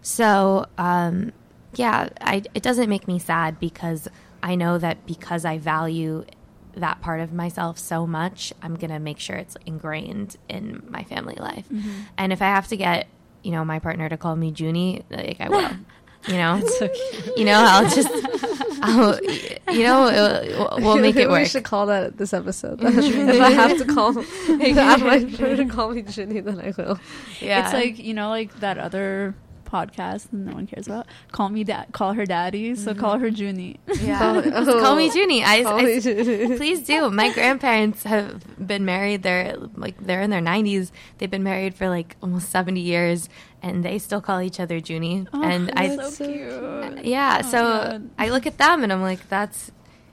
[0.00, 1.32] So, um,
[1.74, 4.06] yeah, I, it doesn't make me sad because
[4.44, 6.24] I know that because I value
[6.76, 11.02] that part of myself so much, I'm going to make sure it's ingrained in my
[11.02, 11.66] family life.
[12.16, 13.08] And if I have to get,
[13.42, 15.70] you know, my partner to call me Joony, like I will.
[16.28, 16.62] You know,
[17.36, 18.08] you know, I'll just,
[18.80, 19.18] I'll,
[19.74, 21.40] you know, uh, we'll make it work.
[21.40, 22.78] We should call that this episode.
[22.80, 26.60] if I have to call, if I have my friend to call me Ginny, then
[26.60, 27.00] I will.
[27.40, 29.34] Yeah, It's like you know, like that other
[29.72, 31.06] podcast that no one cares about.
[31.32, 31.86] Call me dad.
[31.92, 32.74] Call her daddy.
[32.74, 33.00] So mm-hmm.
[33.00, 33.78] call her Joony.
[34.00, 34.42] yeah.
[34.54, 35.42] Oh, call me Joony.
[35.42, 36.56] I, Call I- me Joony.
[36.58, 37.10] please do.
[37.10, 39.22] My grandparents have been married.
[39.22, 40.92] They're like they're in their nineties.
[41.18, 43.28] They've been married for like almost seventy years,
[43.62, 45.26] and they still call each other Joony.
[45.32, 47.04] Oh, and I, Oh, so cute.
[47.04, 47.40] yeah.
[47.44, 48.10] Oh, so God.
[48.18, 49.70] I look at them and I'm like, that's,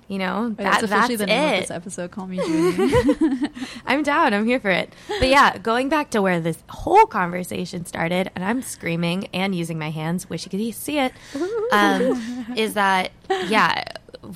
[0.10, 1.60] you know, Wait, that, that's officially that's the name of it.
[1.62, 2.12] this episode.
[2.12, 3.52] Call me Joony.
[3.86, 4.34] I'm down.
[4.34, 4.92] I'm here for it.
[5.08, 9.78] But yeah, going back to where this whole conversation started, and I'm screaming and using
[9.80, 11.14] my hands, wish you could see it,
[11.72, 13.12] um, is that,
[13.48, 13.84] yeah,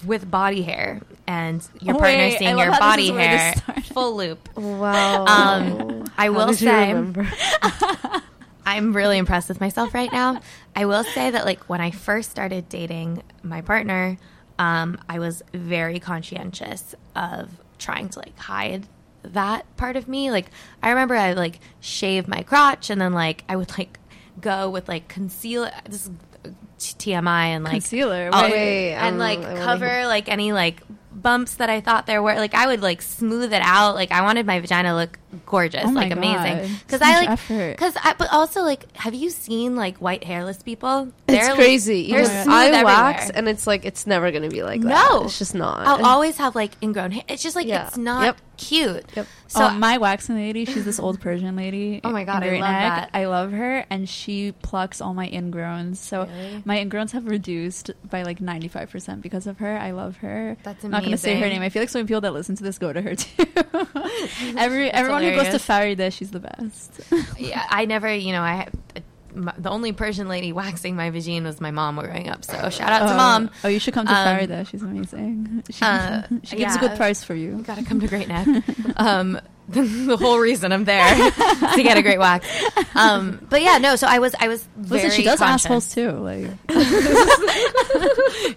[0.06, 3.76] with body hair and your Oh, partner wait, seeing your body is where this hair,
[3.86, 4.50] full loop.
[4.56, 5.26] Wow.
[5.26, 7.28] Um, I How will did you say, remember?
[8.66, 10.40] I'm really impressed with myself right now.
[10.76, 14.18] I will say that like when I first started dating my partner,
[14.60, 17.50] um, I was very conscientious of
[17.80, 18.88] trying to like hide
[19.24, 20.32] that part of me.
[20.32, 20.48] Like
[20.82, 24.00] I remember I like shave my crotch and then like I would like
[24.42, 26.10] go with like conceal this
[26.80, 28.30] TMI and like Concealer.
[28.34, 30.82] I'll- Wait, and um, like wanna cover like any like
[31.12, 32.36] bumps that I thought there were.
[32.36, 33.96] Like I would like smooth it out.
[33.96, 36.76] Like I wanted my vagina to look gorgeous, Oh my like amazing.
[36.86, 37.72] Because I like effort.
[37.78, 41.12] because I but also like have you seen like white hairless people?
[41.28, 42.10] It's like- crazy.
[42.12, 42.84] they're Even smooth I everywhere.
[42.86, 44.88] wax, and it's like it's never gonna be like that.
[45.12, 45.24] No.
[45.26, 45.86] it's just not.
[45.88, 47.24] I'll always have like ingrown hair.
[47.28, 47.88] It's just like Yeah.
[47.88, 48.38] it's not Yep.
[48.58, 49.06] cute.
[49.16, 49.28] Yep.
[49.48, 52.02] So So my waxing lady, she's this old Persian lady.
[52.04, 52.62] Oh my God, I love Neck.
[52.62, 53.10] that.
[53.14, 55.98] I love her, and she plucks all my ingrowns.
[55.98, 56.62] So Really?
[56.66, 59.78] my ingrowns have reduced by like ninety five percent because of her.
[59.78, 60.58] I love her.
[60.64, 61.62] That's I'm not going to say her name.
[61.62, 63.46] I feel like so many people that listen to this go to her too.
[64.58, 67.02] Every everyone who goes to Farida, she's the best.
[67.40, 68.68] yeah, I never, you know, I.
[69.36, 72.46] My, the only Persian lady waxing my vagina was my mom growing up.
[72.46, 73.18] So shout out to Oh.
[73.18, 73.50] mom.
[73.64, 74.68] Oh, you should come to Um, Farida.
[74.68, 75.64] She's amazing.
[75.72, 77.64] She, uh, she gives a good price for you.
[77.66, 78.48] Gotta come to Great Neck.
[78.98, 82.46] um, the whole reason I'm there to get a great wax.
[82.94, 83.96] Um, but yeah, no.
[83.96, 85.66] So I was, I was very Listen, she does conscious.
[85.66, 86.12] assholes too.
[86.12, 86.52] Like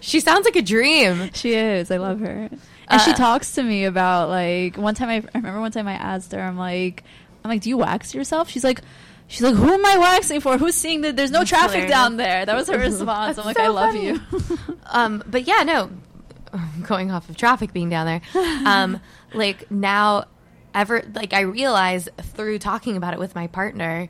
[0.01, 1.31] She sounds like a dream.
[1.33, 1.89] She is.
[1.91, 2.49] I love her.
[2.89, 5.87] And she Uh, talks to me about like one time I, I remember one time
[5.87, 7.03] I asked her, I'm like
[7.43, 8.49] I'm like, Do you wax yourself?
[8.49, 8.81] She's like
[9.29, 10.57] She's like, Who am I waxing for?
[10.57, 11.91] Who's seeing that there's no That's traffic hilarious.
[11.91, 12.45] down there?
[12.45, 13.37] That was her response.
[13.37, 14.05] I'm like, so I love funny.
[14.05, 14.19] you.
[14.89, 15.91] Um, but yeah, no.
[16.83, 18.21] Going off of traffic being down there,
[18.65, 19.01] um,
[19.33, 20.23] like now,
[20.73, 24.07] ever like I realize through talking about it with my partner,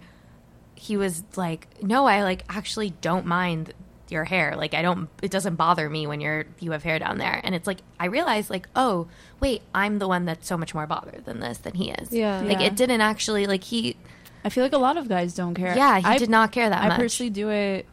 [0.76, 3.74] he was like, "No, I like actually don't mind
[4.12, 4.56] your hair.
[4.56, 5.10] Like I don't.
[5.22, 8.06] It doesn't bother me when you're you have hair down there." And it's like I
[8.06, 9.08] realized, like, oh
[9.40, 12.12] wait, I'm the one that's so much more bothered than this than he is.
[12.12, 12.42] Yeah.
[12.42, 12.68] like Yeah.
[12.68, 13.96] it didn't actually like he.
[14.44, 15.76] I feel like a lot of guys don't care.
[15.76, 16.98] Yeah, he I, did not care that I much.
[16.98, 17.86] personally do it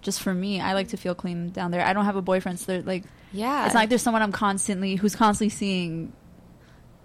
[0.00, 0.60] just for me.
[0.60, 1.84] I like to feel clean down there.
[1.84, 4.32] I don't have a boyfriend, so they're like Yeah, it's not like there's someone I'm
[4.32, 6.12] constantly who's constantly seeing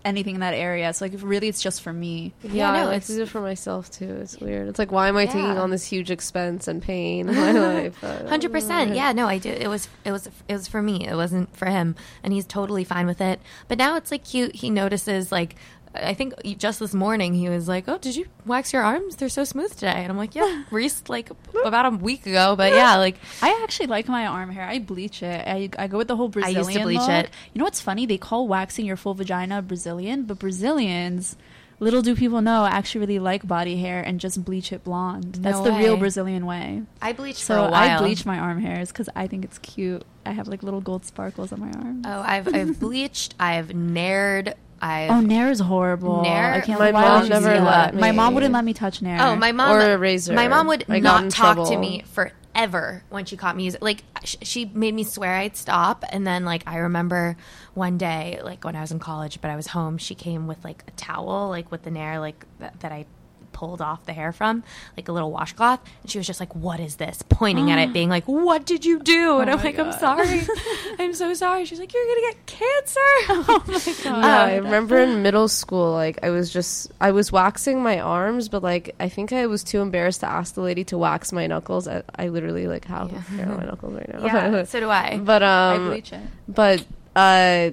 [0.05, 0.93] anything in that area.
[0.93, 2.33] So like, really, it's just for me.
[2.43, 4.17] Yeah, no, I like it's- to do it for myself too.
[4.21, 4.67] It's weird.
[4.67, 5.61] It's like, why am I taking Yeah.
[5.61, 7.51] on this huge expense and pain in my
[7.91, 7.97] life?
[8.27, 8.95] Hundred percent.
[8.95, 9.49] Yeah, no, I do.
[9.49, 11.07] It was it was it was for me.
[11.07, 13.39] It wasn't for him, and he's totally fine with it.
[13.67, 14.55] But now it's like cute.
[14.55, 15.55] He notices like.
[15.95, 19.15] I think just this morning he was like, "Oh, did you wax your arms?
[19.15, 21.29] They're so smooth today." And I'm like, "Yeah, Reese like
[21.65, 24.65] about a week ago, but yeah, like I actually like my arm hair.
[24.67, 25.47] I bleach it.
[25.47, 26.57] I, I go with the whole Brazilian.
[26.57, 27.09] I used to bleach look.
[27.09, 27.29] it.
[27.53, 28.05] You know what's funny?
[28.05, 31.35] They call waxing your full vagina Brazilian, but Brazilians,
[31.79, 35.35] little do people know, actually really like body hair and just bleach it blonde.
[35.41, 35.97] That's No the real.
[35.97, 36.83] Brazilian way.
[37.01, 40.03] I bleach So for a I bleach my arm hairs because I think it's cute.
[40.25, 42.01] I have like little gold sparkles on my arm.
[42.05, 43.35] Oh, I've I've bleached.
[43.39, 44.53] I've nared.
[44.83, 46.23] I've Oh, Nair is horrible.
[46.23, 46.55] Nair?
[46.55, 46.77] I can't.
[46.77, 47.95] My mom would you never do let that?
[47.95, 48.35] My mom me.
[48.35, 49.17] wouldn't let me touch Nair.
[49.21, 50.33] Oh, my mom Or a razor.
[50.33, 53.63] My mom would I got in not talk to me forever when she caught me
[53.63, 53.79] using.
[53.81, 57.37] Like sh- she made me swear I'd stop, and then like I remember
[57.73, 59.97] one day, like when I was in college, but I was home.
[59.97, 63.05] She came with like a towel, like with the nair, like that, that I
[63.53, 64.63] pulled off the hair from,
[64.97, 67.93] like a little washcloth, and she was just like, "What is this?" Pointing at it,
[67.99, 70.41] being like, "What did you do?" And Oh I'm like, "I'm sorry,
[70.99, 72.99] I'm so sorry." She's like, "You're gonna get cancer."
[73.29, 73.73] oh my
[74.03, 74.23] god.
[74.25, 78.49] Yeah, I remember in middle school, like I was just I was waxing my arms,
[78.49, 81.47] but like I think I was too embarrassed to ask the lady to wax my
[81.47, 81.87] knuckles.
[81.87, 84.25] I, I literally like have hair on my knuckles right now.
[84.25, 85.17] yeah, so do I.
[85.23, 86.21] but I um, bleach it.
[86.47, 86.85] but
[87.15, 87.69] uh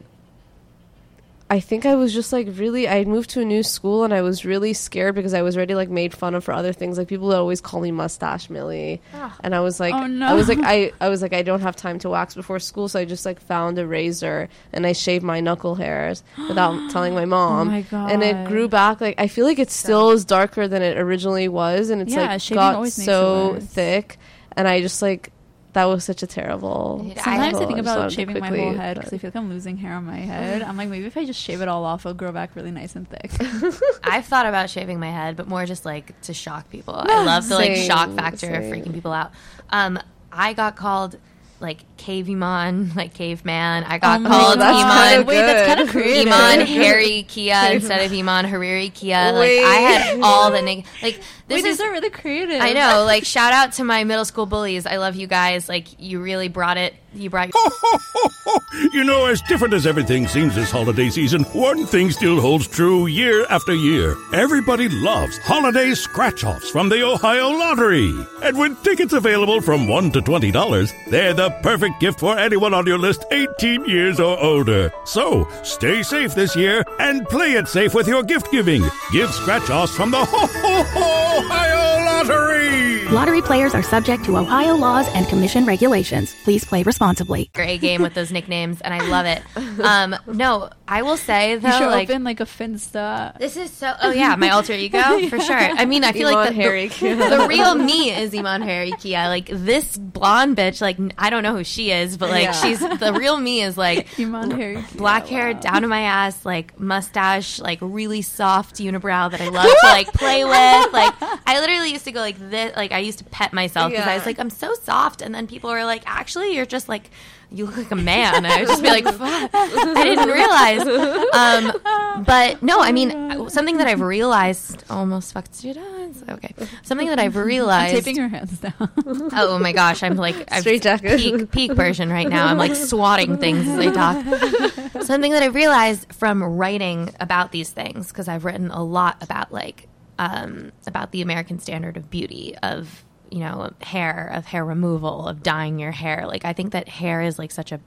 [1.52, 4.14] I think I was just like really I had moved to a new school and
[4.14, 6.96] I was really scared because I was already like made fun of for other things.
[6.96, 9.02] Like people would always call me mustache Millie.
[9.42, 10.26] And I was like Oh, no.
[10.26, 12.88] I was like I I was like I don't have time to wax before school.
[12.88, 17.14] So I just like found a razor and I shaved my knuckle hairs without telling
[17.14, 17.68] my mom.
[17.68, 20.82] Oh my and it grew back like I feel like it still is darker than
[20.82, 21.90] it originally was.
[21.90, 24.18] And it's Yeah, like got so thick.
[24.56, 25.32] And I just like
[25.72, 27.66] that was such a terrible Dude, I- Sometimes I, cycle.
[27.68, 30.04] think about to shaving my whole head because I feel like I'm losing hair on
[30.04, 30.62] my head.
[30.62, 32.96] I'm like, maybe if I just shave it all off, it'll grow back really nice
[32.96, 33.30] and thick.
[34.04, 36.94] I've thought about shaving my head, but more just like to shock people.
[36.96, 39.30] I love the like shock factor of freaking people out.
[39.70, 39.98] Um,
[40.32, 41.18] I got called
[41.60, 43.84] like caveman, like caveman.
[43.84, 45.26] I got Oh my called that's kinda Iman.
[45.26, 46.32] Wait, that's kinda creative.
[46.32, 49.32] Iman Harry Kia instead of Iman Hariri Kia.
[49.34, 52.60] Like I had all the neg- like this Wait, is these are really creative.
[52.60, 53.04] I know.
[53.04, 54.86] Like shout out to my middle school bullies.
[54.86, 55.68] I love you guys.
[55.68, 56.94] Like you really brought it.
[57.12, 57.48] You brought.
[57.48, 57.54] It.
[58.92, 63.06] You know, as different as everything seems this holiday season, one thing still holds true
[63.06, 64.16] year after year.
[64.32, 68.12] Everybody loves holiday scratch offs from the Ohio Lottery.
[68.42, 72.86] And with tickets available from $1 to $20, they're the perfect gift for anyone on
[72.86, 74.92] your list 18 years or older.
[75.04, 78.82] So stay safe this year and play it safe with your gift giving.
[79.12, 83.04] Give scratch offs from the Ho Ho Ho Ohio Lottery.
[83.08, 86.34] Lottery players are subject to Ohio laws and commission regulations.
[86.44, 87.50] Please play responsibly.
[87.54, 89.42] Great game with those nicknames, and I love it.
[89.80, 93.38] Um, no, I will say though, You should like open like a Finsta.
[93.38, 93.94] This is so.
[94.02, 94.98] Oh yeah, my alter ego
[95.28, 95.56] for sure.
[95.56, 98.92] I mean, I feel Iman like the, Harry the, the real me is Iman Harry
[99.00, 99.28] Kia.
[99.28, 100.82] Like this blonde bitch.
[100.82, 102.52] Like I don't know who she is, but like Yeah.
[102.52, 104.84] she's the real me is like Iman Harry.
[104.96, 109.64] black hair down to my ass, like mustache, like really soft unibrow that I love
[109.66, 110.92] to like play with.
[110.92, 111.14] Like
[111.46, 112.76] I literally used to go like this.
[112.76, 115.46] Like I used to pet myself because I was like, I'm so soft, and then
[115.46, 117.10] people were like, actually, you're just like.
[117.52, 118.36] You look like a man.
[118.36, 120.86] And I would just be like, Fuck, I didn't realize.
[121.34, 126.14] Um, but no, I mean, something that I've realized almost fucked you down.
[126.28, 126.54] Okay.
[126.84, 127.90] Something that I've realized.
[127.90, 128.04] I'm realized.
[128.04, 128.92] taping her hands down.
[129.32, 131.18] Oh my gosh, I'm like I'm Straight jacket.
[131.18, 132.46] peak peak version right now.
[132.46, 135.02] I'm like swatting things as I talk.
[135.02, 139.50] Something that I realized from writing about these things because I've written a lot about
[139.52, 139.88] like
[140.20, 145.42] um, about the American standard of beauty of you know hair of hair removal of
[145.42, 146.26] dyeing your hair.
[146.26, 147.80] Like I think that hair is like such a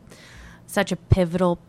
[0.66, 1.60] such a pivotal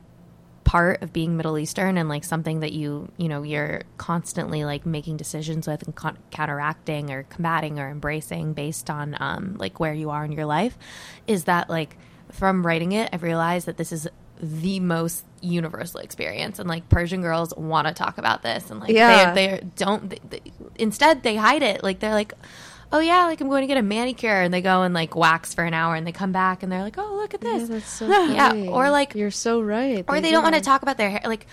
[0.64, 4.86] part of being Middle Eastern and like something that you you know you're constantly like
[4.86, 9.92] making decisions with and con- counteracting or combating or embracing based on um, like where
[9.92, 10.78] you are in your life
[11.26, 11.98] is that like
[12.32, 14.08] from writing it I've realized that this is
[14.44, 16.58] the most universal experience.
[16.58, 18.70] And like Persian girls want to talk about this.
[18.70, 19.32] And like Yeah.
[19.34, 20.40] they they don't they, they,
[20.76, 21.82] instead they hide it.
[21.82, 22.32] Like they're like
[22.92, 24.40] oh yeah like I'm going to get a manicure.
[24.42, 26.82] And they go and like wax for an hour and they come back and they're
[26.82, 27.68] like oh look at this.
[27.70, 30.04] Yeah, so Yeah, or, like- you're so right.
[30.08, 31.22] or they don't want to talk about their hair.
[31.24, 31.46] Like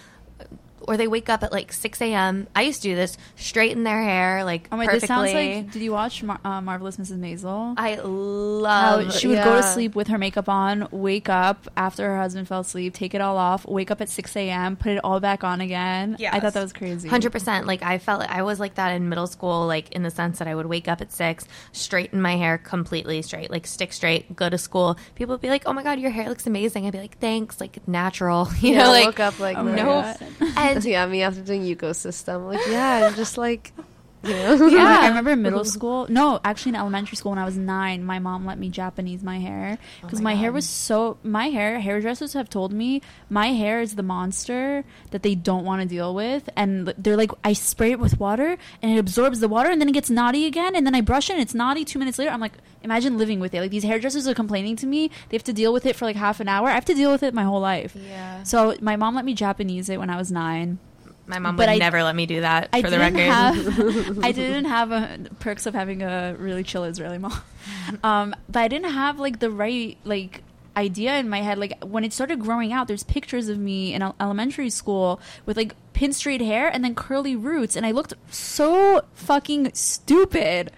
[0.87, 4.01] or they wake up at like 6 a.m i used to do this straighten their
[4.01, 5.71] hair like Oh my, perfectly this sounds like.
[5.71, 7.17] Did you watch Mar- uh, Marvelous Mrs.
[7.19, 7.73] Maisel?
[7.77, 12.07] i How love she would go to sleep with her makeup on, wake up after
[12.07, 15.01] her husband fell asleep, take it all off, wake up at 6 a.m., put it
[15.03, 16.15] all back on again.
[16.19, 17.09] Yeah, I thought that was crazy.
[17.09, 20.39] 100% like i felt i was like that in middle school like in the sense
[20.39, 24.35] that i would wake up at 6 straighten my hair completely straight like stick straight
[24.35, 26.93] go to school people would be like oh my god your hair looks amazing i'd
[26.93, 30.15] be like thanks like natural you Yeah, know like woke up like Oh no
[30.75, 33.73] And yeah, me after doing ecosystem, like yeah, I'm just like,
[34.23, 36.07] you know, Yeah, I remember in middle school.
[36.09, 39.39] No, actually in elementary school when I was nine, my mom let me Japanese my
[39.39, 41.17] hair because Oh my my, hair was so.
[41.23, 45.81] My hair, hairdressers have told me my hair is the monster that they don't want
[45.81, 49.47] to deal with, and they're like, I spray it with water and it absorbs the
[49.47, 51.83] water, and then it gets naughty again, and then I brush it and it's naughty.
[51.85, 52.53] Two minutes later, I'm like,
[52.83, 53.61] imagine living with it.
[53.61, 55.09] Like these hairdressers are complaining to me.
[55.29, 56.67] They have to deal with it for like half an hour.
[56.69, 57.95] I have to deal with it my whole life.
[57.95, 58.43] Yeah.
[58.43, 60.79] So my mom let me Japanese it when I was nine.
[61.31, 62.69] My mom But would I- never let me do that.
[62.71, 66.83] I for the record, have I didn't have a, perks of having a really chill
[66.83, 67.33] Israeli mom,
[68.03, 70.43] um, but I didn't have like the right like
[70.77, 71.57] idea in my head.
[71.57, 75.73] Like when it started growing out, there's pictures of me in elementary school with like
[75.93, 80.71] pin straight hair and then curly roots, and I looked so fucking stupid.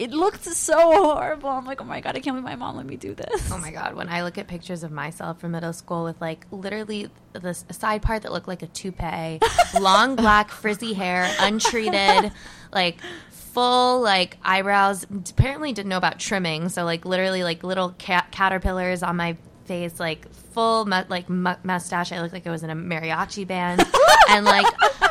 [0.00, 1.50] It looked so horrible.
[1.50, 3.52] I'm like, oh my god, I can't believe my mom let me do this.
[3.52, 6.46] Oh my god, when I look at pictures of myself from middle school with like
[6.50, 9.40] literally the side part that looked like a toupee,
[9.78, 12.32] long black frizzy hair, untreated,
[12.72, 12.96] like
[13.30, 15.04] full like eyebrows.
[15.04, 19.36] Apparently didn't know about trimming, so like literally like little ca- caterpillars on my
[19.66, 22.10] face, like full mu- like mu- mustache.
[22.10, 23.84] I looked like I was in a mariachi band,
[24.30, 24.64] and like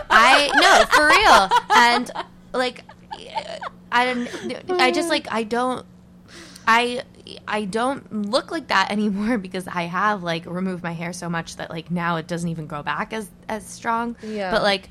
[0.10, 2.12] I no for real, and
[2.54, 2.84] like
[3.92, 4.28] I.
[4.70, 5.86] I just like I don't.
[6.68, 7.04] I
[7.48, 11.56] I don't look like that anymore because I have like removed my hair so much
[11.58, 14.16] that like now it doesn't even grow back as as strong.
[14.24, 14.52] Yeah.
[14.52, 14.90] But like,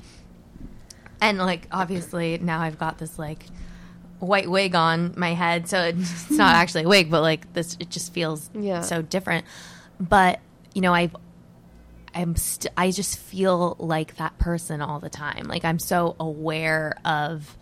[1.21, 3.45] and like obviously now I've got this like
[4.19, 7.89] white wig on my head, so it's not actually a wig, but like this it
[7.89, 8.81] just feels Yeah.
[8.81, 9.45] so different.
[9.99, 10.39] But
[10.73, 11.15] you know I've
[12.13, 15.45] I'm st- I just feel like that person all the time.
[15.47, 17.55] Like I'm so aware of,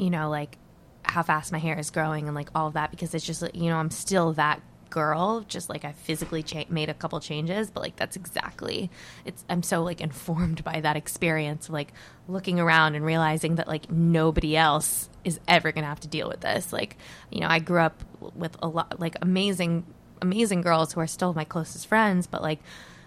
[0.00, 0.58] you know, like
[1.04, 3.68] how fast my hair is growing and like all of that because it's just you
[3.70, 5.44] know I'm still that girl.
[5.46, 8.90] Just like I physically cha- made a couple changes, but like that's exactly
[9.24, 9.44] it's.
[9.48, 11.92] I'm so like informed by that experience of like
[12.28, 16.40] looking around and realizing that like nobody else is ever gonna have to deal with
[16.40, 16.72] this.
[16.72, 16.96] Like
[17.30, 18.02] you know I grew up
[18.34, 19.84] with a lot like amazing
[20.22, 22.60] amazing girls who are still my closest friends, but like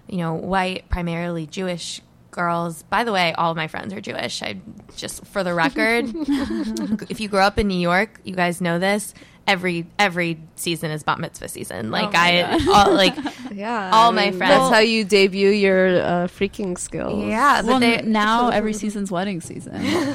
[0.07, 2.01] you know, white, primarily Jewish
[2.33, 2.83] girls.
[2.83, 4.43] By the way, all of my friends are Jewish.
[4.43, 4.57] I
[4.97, 6.05] just for the record,
[7.09, 9.13] if you grow up in New York, you guys know this.
[9.45, 11.91] Every every season is bat mitzvah season.
[11.91, 13.13] Like my I all, like
[13.51, 17.25] yeah, All I my friends- That's how you debut your uh, freaking skills.
[17.25, 19.73] yeah, but well, they n- now every season's wedding season.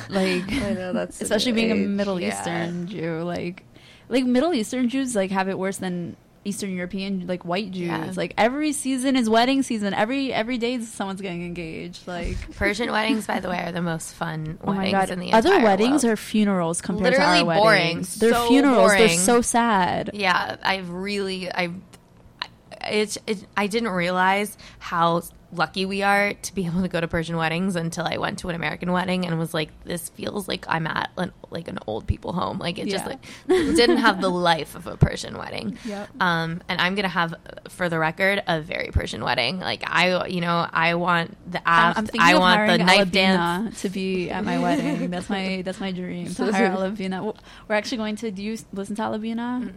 [0.08, 2.28] Like I know that's especially being a Middle Yeah.
[2.38, 3.64] Eastern Jew, like
[4.08, 6.16] like Middle Eastern Jews like have it worse than
[6.48, 7.86] Eastern European like white Jews.
[7.88, 8.12] Yeah.
[8.16, 9.94] Like every season is wedding season.
[9.94, 12.06] Every every day someone's getting engaged.
[12.08, 15.20] Like Persian weddings, by the way, are the most fun oh my weddings god, in
[15.20, 16.12] the other weddings world.
[16.14, 17.86] are funerals compared Literally to our boring.
[17.88, 18.14] weddings.
[18.16, 18.92] They're So funerals.
[18.92, 20.10] They're so sad.
[20.14, 21.70] yeah i've really i
[22.90, 27.08] it's it, i didn't realize how lucky we are to be able to go to
[27.08, 30.66] persian weddings until i went to an american wedding and was like this feels like
[30.68, 33.18] i'm at an, like an old people home like it just like
[33.48, 36.08] didn't have the life of a persian wedding Yep.
[36.20, 37.34] um and i'm gonna have
[37.70, 41.96] for the record a very persian wedding like i you know i want the I'm,
[41.96, 45.08] I'm i want the knife Alabina dance to be at my wedding.
[45.18, 47.22] That's my that's my dream to hire Alabina.
[47.68, 48.30] We're actually going to.
[48.30, 49.72] Do you listen to Alabina?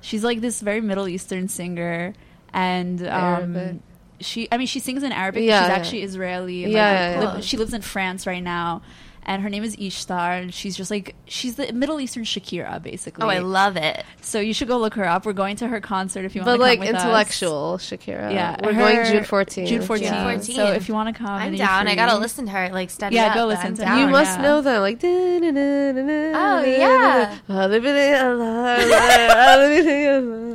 [0.00, 2.12] She's like this very Middle Eastern singer,
[2.54, 3.82] and um,
[4.20, 4.48] she.
[4.50, 5.42] I mean, she sings in Arabic.
[5.44, 5.74] Yeah, she's yeah.
[5.74, 6.60] actually Israeli.
[6.62, 7.42] Yeah, like, yeah, li-.
[7.42, 8.80] She lives in France right now.
[9.26, 10.32] And her name is Ishtar.
[10.32, 13.24] and She's just like she's the Middle Eastern Shakira, basically.
[13.24, 15.24] oh i love it So you should go look her up.
[15.26, 17.02] We're going to her concert if you want But to like come with us.
[17.04, 18.32] intellectual Shakira.
[18.32, 19.66] Yeah, we're her- going June 14th.
[19.66, 20.00] June 14th.
[20.02, 20.38] Yeah.
[20.40, 22.68] So if you want to come, i'm and you're down i gotta listen to her
[22.70, 23.98] like study Yeah, up, go listen to down.
[23.98, 24.42] You must yeah.
[24.42, 25.00] know them, like.
[25.04, 27.38] Oh yeah.
[27.48, 27.74] yeah.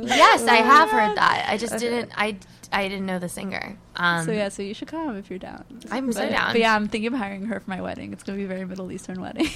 [0.02, 1.46] Yes, I have heard that.
[1.48, 2.10] I just didn't.
[2.16, 2.36] I
[2.72, 3.76] I didn't know the singer.
[4.00, 5.62] Um, So yeah, so you should come if you're down.
[5.90, 6.52] I'm so down.
[6.52, 8.12] But yeah, I'm thinking of hiring her for my wedding.
[8.14, 9.48] It's gonna be a very Middle Eastern wedding.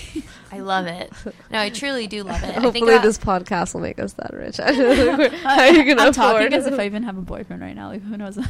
[0.52, 1.10] I love it.
[1.50, 2.50] No, I truly do love it.
[2.50, 4.56] I think Hopefully, this podcast will make us that rich.
[5.42, 6.14] How are you gonna I'm afford?
[6.14, 7.88] talking as if I even have a boyfriend right now.
[7.88, 8.36] Like who knows?
[8.36, 8.44] no,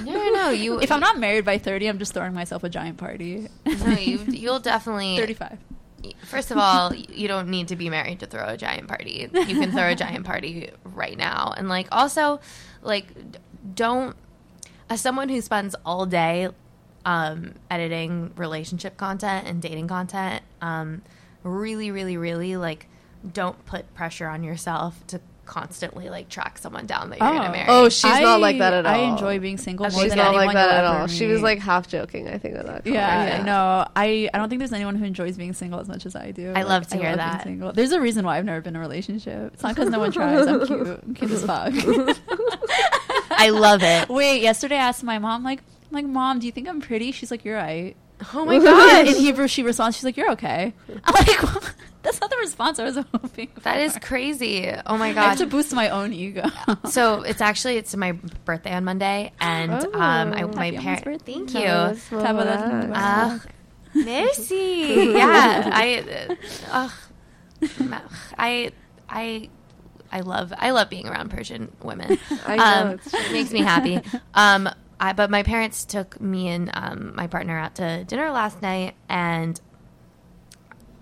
[0.00, 0.50] no, no.
[0.50, 3.48] You if I'm not married by 30, I'm just throwing myself a giant party.
[3.64, 5.16] no, you, you'll definitely.
[5.16, 5.58] 35.
[6.24, 9.28] First of all, you don't need to be married to throw a giant party.
[9.32, 12.40] You can throw a giant party right now, and like also,
[12.82, 13.06] like
[13.74, 14.16] don't.
[14.88, 16.48] As someone who spends all day
[17.04, 21.02] um, editing relationship content and dating content, um,
[21.42, 22.86] really, really, really like
[23.32, 27.66] don't put pressure on yourself to constantly like track someone down that you're gonna marry.
[27.68, 28.92] Oh, she's I- not like that at all.
[28.92, 31.06] I enjoy being single She's than not anyone like that at all.
[31.06, 32.28] She was like half joking.
[32.28, 32.84] I think with that.
[32.86, 33.46] Yeah, comment.
[33.46, 36.32] no, I, I don't think there's anyone who enjoys being single as much as I
[36.32, 36.50] do.
[36.50, 37.42] I Like, love to hear being that.
[37.44, 37.72] single.
[37.72, 39.52] There's a reason why I've never been in a relationship.
[39.54, 40.46] It's not because no one tries.
[40.48, 41.00] I'm cute.
[41.04, 41.72] I'm cute as fuck.
[43.30, 44.08] I love it.
[44.08, 45.60] Wait, yesterday I asked my mom, like,
[45.90, 47.12] like, mom, do you think I'm pretty?
[47.12, 47.96] She's like, you're right.
[48.32, 49.06] Oh my god!
[49.08, 50.72] In Hebrew, she responds, she's like, "You're okay."
[51.04, 51.74] I'm like, "What?
[52.00, 53.60] "That's not the response I was hoping." For.
[53.60, 54.72] That is crazy.
[54.86, 55.20] Oh my god!
[55.22, 56.44] I have to boost my own ego.
[56.88, 58.12] so it's actually it's my
[58.46, 60.48] birthday on Monday, and um, I, Oh.
[60.48, 61.24] my parents.
[61.26, 61.60] Thank you.
[61.60, 62.90] Tabitha.
[62.94, 63.38] Uh,
[63.94, 65.12] merci.
[65.12, 66.28] yeah, I,
[66.72, 66.88] uh,
[68.38, 68.72] I,
[69.10, 69.48] I,
[70.12, 72.18] I love I love being around Persian women.
[72.46, 74.00] I know, Um, it makes me happy.
[74.34, 78.62] Um, I, but my parents took me and um, my partner out to dinner last
[78.62, 79.60] night, and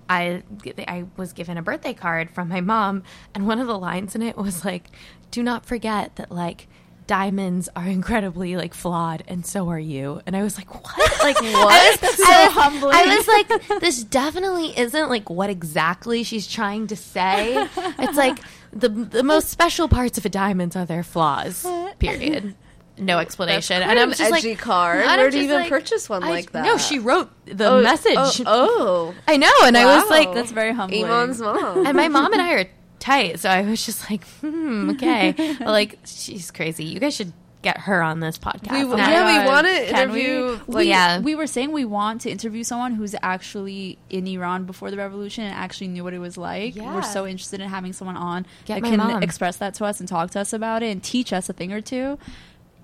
[0.08, 0.42] I
[0.86, 3.02] I was given a birthday card from my mom,
[3.34, 4.90] and one of the lines in it was like,
[5.30, 6.68] "Do not forget that like."
[7.06, 10.22] Diamonds are incredibly like flawed, and so are you.
[10.24, 11.12] And I was like, "What?
[11.22, 12.00] Like what?
[12.00, 12.94] That's so I was, humbling.
[12.96, 13.28] I was
[13.68, 17.56] like, this definitely isn't like what exactly she's trying to say.
[17.98, 18.38] It's like
[18.74, 21.66] the the most special parts of a diamond are their flaws.
[21.98, 22.54] Period.
[22.96, 23.78] No explanation.
[23.82, 25.04] Quite and I'm an just edgy like, card.
[25.04, 26.64] Where do you even purchase one I- like that?
[26.64, 28.16] No, she wrote the Oh, message.
[28.16, 29.14] Oh, oh.
[29.26, 31.04] I know, and I was like, That's very humbling.
[31.04, 31.86] Iman's mom.
[31.86, 32.66] and my mom and I are
[33.00, 35.56] tight, so I was just like, hmm, okay.
[35.60, 36.84] Like, she's crazy.
[36.84, 37.32] You guys should
[37.64, 38.70] get her on this podcast.
[38.70, 39.10] We, oh now.
[39.10, 40.24] yeah, we want to Can we?
[40.26, 40.60] interview.
[40.68, 41.18] we, Yeah.
[41.20, 45.42] we were saying we want to interview someone who's actually in Iran before the revolution
[45.44, 46.76] and actually knew what it was like.
[46.76, 46.94] Yeah.
[46.94, 49.22] We're so interested in having someone on Get that can mom.
[49.24, 51.72] express that to us and talk to us about it and teach us a thing
[51.72, 52.18] or two.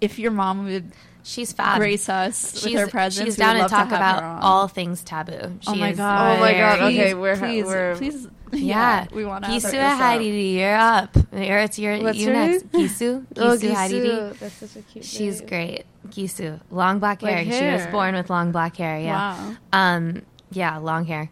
[0.01, 0.91] If your mom would
[1.23, 1.79] she's fab.
[1.79, 4.43] grace us She's, with her presence, she's we would down to love talk have about
[4.43, 5.33] all things taboo.
[5.43, 6.39] Oh she Oh my is god!
[6.39, 8.27] Oh my God, very- okay, we're- please, we're- please,
[8.59, 9.51] Yeah, we want to.
[9.51, 11.17] Gisu Hadidi, you're up.
[11.33, 12.67] You're, it's your What's you next.
[12.73, 14.39] Gisu, Oh, Gisu Hadidi.
[14.39, 15.49] That's such a cute She's name.
[15.49, 15.85] great.
[16.09, 17.61] Gisu, long black Like hair.
[17.61, 18.99] She was born with long black hair.
[18.99, 19.15] Yeah.
[19.37, 19.57] Wow.
[19.73, 20.23] Um.
[20.51, 21.31] Yeah, long hair.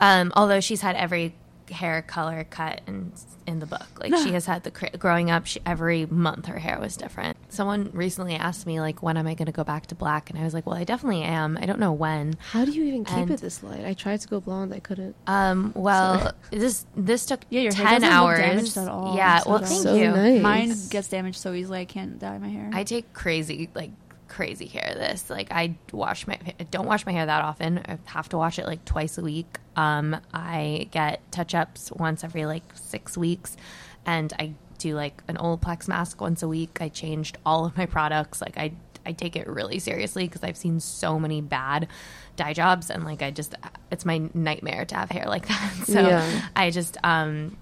[0.00, 0.32] Um.
[0.34, 1.34] Although she's had every
[1.70, 3.12] hair color cut in
[3.46, 3.86] in the book.
[4.00, 5.46] Like she has had the growing up.
[5.46, 7.36] She, every month her hair was different.
[7.48, 10.30] Someone recently asked me like, when am I going to go back to black?
[10.30, 11.56] And I was like, well, I definitely am.
[11.60, 12.34] I don't know when.
[12.50, 13.84] How do you even keep And- it this light?
[13.84, 14.74] I tried to go blonde.
[14.74, 15.14] I couldn't.
[15.26, 18.38] Um, well, this this took Yeah, your hair ten doesn't look hours.
[18.40, 19.16] damaged at all.
[19.16, 20.10] Yeah, So well, thank so you.
[20.10, 20.42] nice.
[20.42, 21.80] Mine gets damaged so easily.
[21.80, 22.70] I can't dye my hair.
[22.72, 23.90] I take crazy like
[24.36, 25.30] crazy hair this.
[25.30, 27.78] Like I wash my I don't wash my hair that often.
[27.78, 29.58] I have to wash it like twice a week.
[29.76, 33.56] Um, I get touch ups once every like six weeks,
[34.04, 36.82] and I do like an Olaplex mask once a week.
[36.82, 38.42] I changed all of my products.
[38.42, 38.72] Like I
[39.06, 41.88] I take it really seriously because I've seen so many bad
[42.36, 43.54] dye jobs, and like I just
[43.90, 45.72] it's my nightmare to have hair like that.
[45.86, 46.42] So Yeah.
[46.54, 47.56] I just um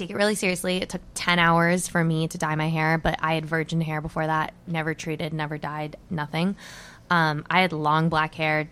[0.00, 0.78] take it really seriously.
[0.78, 4.00] It took 10 hours for me to dye my hair, but I had virgin hair
[4.00, 6.56] before that, never treated, never dyed, nothing.
[7.10, 8.70] Um, I had long black hair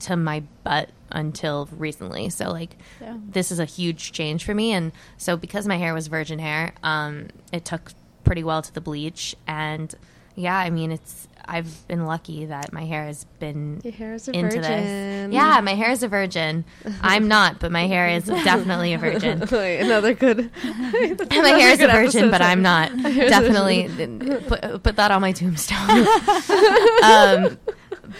[0.00, 2.30] to my butt until recently.
[2.30, 3.16] So, like, Yeah.
[3.28, 4.72] this is a huge change for me.
[4.72, 7.92] And so, because my hair was virgin hair, um, it took
[8.24, 9.34] pretty well to the bleach.
[9.46, 9.94] And
[10.34, 14.28] yeah, I mean, it's, I've been lucky that my hair has been Your hair is
[14.28, 14.62] a into virgin.
[14.62, 15.34] this.
[15.34, 16.64] Yeah, my hair is a virgin.
[17.02, 19.40] I'm not, but my hair is definitely a virgin.
[19.50, 20.50] Wait, another good.
[20.64, 22.90] my hair is a virgin, but I'm not.
[23.02, 23.88] Definitely
[24.46, 26.06] put, put that on my tombstone.
[27.02, 27.58] um,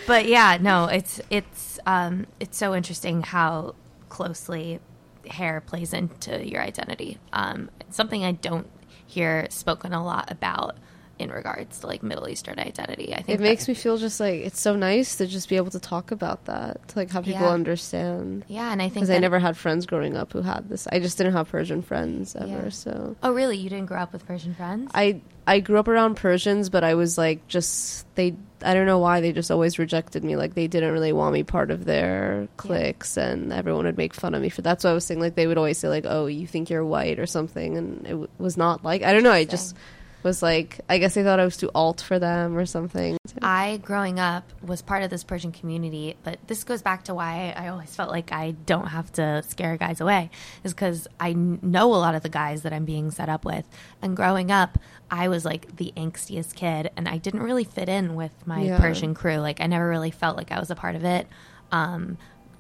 [0.07, 3.75] but yeah, no, it's it's um, it's so interesting how
[4.09, 4.81] closely
[5.29, 7.19] hair plays into your identity.
[7.33, 8.69] Um, it's something I don't
[9.07, 10.77] hear spoken a lot about
[11.21, 13.13] in regards to like Middle Eastern identity.
[13.15, 15.71] I think It makes me feel just like it's so nice to just be able
[15.71, 17.51] to talk about that, to like have people Yeah.
[17.53, 18.45] understand.
[18.49, 20.87] yeah, and I think Because I never had friends growing up who had this.
[20.91, 22.47] I just didn't have Persian friends ever.
[22.49, 22.69] Yeah.
[22.71, 23.57] So Oh, really?
[23.59, 24.91] You didn't grow up with Persian friends?
[24.95, 28.35] I I grew up around Persians, but I was like just they.
[28.63, 30.37] I don't know why they just always rejected me.
[30.37, 34.35] Like they didn't really want me part of their cliques, and everyone would make fun
[34.35, 34.61] of me for.
[34.63, 35.19] That's what I was saying.
[35.19, 38.11] Like they would always say like, "Oh, you think you're white or something," and it
[38.11, 39.33] w- was not like I don't know.
[39.33, 39.75] I just
[40.23, 43.17] was like I guess they thought I was too alt for them or something.
[43.43, 47.55] I, growing up, was part of this Persian community, but this goes back to why
[47.57, 50.31] I always felt like I don't have to scare guys away,
[50.65, 53.67] is because I know a lot of the guys that I'm being set up with.
[54.03, 54.79] And growing up,
[55.11, 58.79] I was like the angstiest kid, and I didn't really fit in with my Yeah.
[58.79, 59.37] Persian crew.
[59.37, 61.27] Like, I never really felt like I was a part of it.
[61.73, 62.19] Um,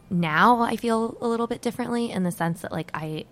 [0.08, 3.26] now I feel a little bit differently in the sense that, like, I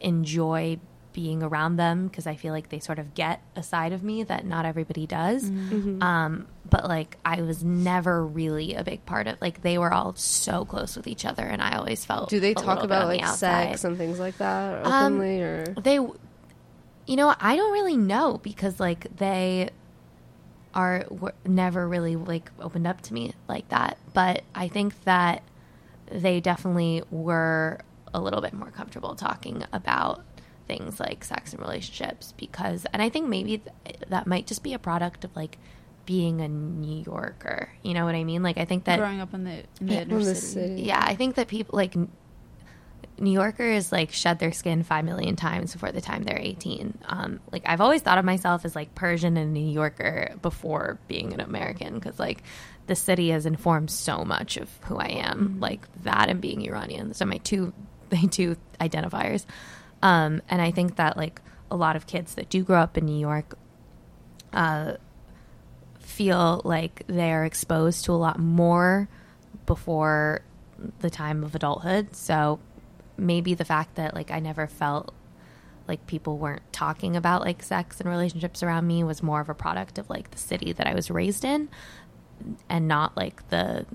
[0.00, 0.78] enjoy
[1.14, 4.24] being around them because I feel like they sort of get a side of me
[4.24, 5.48] that not everybody does.
[5.48, 6.02] Mm-hmm.
[6.02, 10.14] Um, but like I was never really a big part of like they were all
[10.16, 12.28] so close with each other, and I always felt.
[12.28, 13.70] Do they talk about like outside.
[13.70, 15.64] sex and things like that Um, openly or?
[15.82, 19.70] They, you know, I don't really know because like they
[20.74, 21.06] are
[21.46, 23.96] never really like opened up to me like that.
[24.12, 25.42] But I think that
[26.10, 27.80] they definitely were
[28.12, 30.24] a little bit more comfortable talking about
[30.66, 34.72] things like sex and relationships because and I think maybe th- that might just be
[34.74, 35.58] a product of like
[36.06, 37.70] being a New Yorker.
[37.82, 38.42] You know what I mean?
[38.42, 40.00] Like I think that growing up in the in the Yeah.
[40.02, 40.68] inner In the city.
[40.76, 40.82] city.
[40.82, 41.94] yeah, I think that people like
[43.16, 46.98] New Yorkers like shed their skin five million times before the time they're eighteen.
[47.06, 51.32] Um, like I've always thought of myself as like Persian and New Yorker before being
[51.32, 52.42] an American because like
[52.86, 55.58] the city has informed so much of who I am.
[55.60, 57.14] Like that and being Iranian.
[57.14, 57.72] so my two
[58.12, 59.44] my two identifiers.
[60.04, 61.40] Um, and I think that like
[61.70, 63.56] a lot of kids that do grow up in New York
[64.52, 64.96] uh,
[65.98, 69.08] feel like they're exposed to a lot more
[69.64, 70.42] before
[71.00, 72.14] the time of adulthood.
[72.14, 72.60] So
[73.16, 75.14] maybe the fact that like I never felt
[75.88, 79.54] like people weren't talking about like sex and relationships around me was more of a
[79.54, 81.70] product of like the city that I was raised in
[82.68, 83.86] and not like the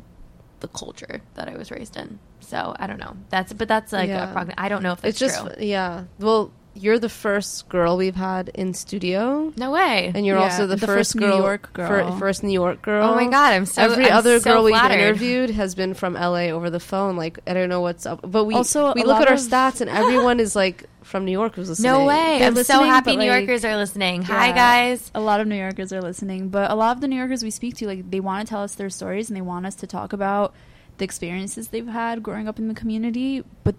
[0.59, 2.19] the culture that I was raised in.
[2.49, 3.15] So I don't know.
[3.29, 4.31] That's but that's like Yeah.
[4.31, 5.53] a progn- I don't know if that's It's just true.
[5.65, 6.03] yeah.
[6.19, 10.11] Well, you're the first girl we've had in studio, No way.
[10.15, 12.17] and you're Yeah, also the, the first, first New girl, York fir- girl.
[12.17, 13.09] first New York girl.
[13.09, 16.13] Oh my God, I'm so- Every I'm other so girl we've interviewed has been from
[16.15, 17.17] LA over the phone.
[17.17, 19.81] Like I don't know what's up, but we Also, we look at our of- stats,
[19.81, 21.91] and everyone is like from New York who's listening.
[21.91, 22.37] no way.
[22.39, 24.21] They're I'm so happy New like- Yorkers are listening.
[24.23, 24.55] Hi Yeah.
[24.55, 25.11] guys.
[25.15, 27.49] A lot of New Yorkers are listening, but a lot of the New Yorkers we
[27.51, 29.87] speak to, like they want to tell us their stories and they want us to
[29.87, 30.53] talk about
[30.99, 33.75] the experiences they've had growing up in the community, but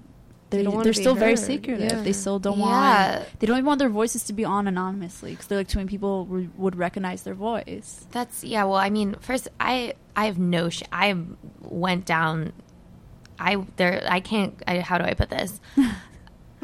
[0.50, 1.92] They they don't wanna they're be still very secretive.
[1.98, 2.02] yeah.
[2.02, 2.66] They still don't Yeah.
[3.20, 3.38] want.
[3.38, 5.88] They don't even want their voices to be on anonymously because they're like too many
[5.88, 8.04] people re- would recognize their voice.
[8.10, 8.64] That's yeah.
[8.64, 10.68] Well, I mean, first, I I have no.
[10.70, 11.14] Sh- I
[11.62, 12.52] went down.
[13.38, 14.02] I there.
[14.08, 14.60] I can't.
[14.66, 15.60] I, how do I put this?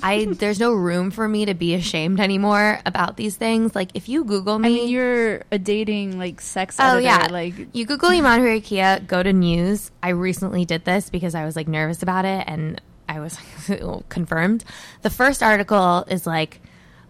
[0.03, 3.75] I there's no room for me to be ashamed anymore about these things.
[3.75, 6.77] Like if you Google me, I mean, you're a dating like sex.
[6.79, 9.91] Oh editor, yeah, like you Google Iman Hariri-Kia, go to news.
[10.03, 13.39] I recently did this because I was like nervous about it, and I was
[14.09, 14.65] confirmed.
[15.03, 16.61] The first article is like,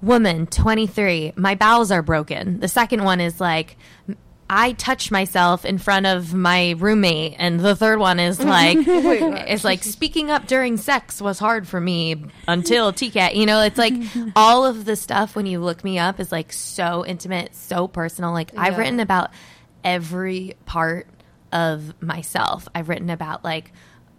[0.00, 3.76] "Woman, 23, my bowels are broken." The second one is like.
[4.48, 9.64] I touch myself in front of my roommate, and the third one is like, it's
[9.64, 12.16] like speaking up during sex was hard for me
[12.46, 13.34] until TCAT.
[13.34, 13.94] You know, it's like
[14.36, 18.32] all of the stuff when you look me up is like so intimate, so personal.
[18.32, 19.30] Like I've written about
[19.82, 21.08] every part
[21.52, 22.68] of myself.
[22.74, 23.72] I've written about like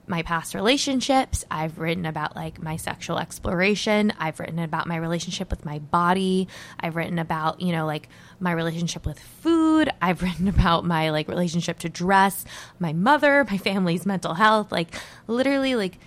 [0.07, 1.43] my past relationships.
[1.51, 4.13] I've written about like my sexual exploration.
[4.17, 6.47] I've written about my relationship with my body.
[6.79, 8.07] I've written about, you know, like
[8.39, 9.91] my relationship with food.
[10.01, 12.45] I've written about my like relationship to dress,
[12.79, 14.71] my mother, my family's mental health.
[14.71, 14.95] Like
[15.27, 15.99] literally like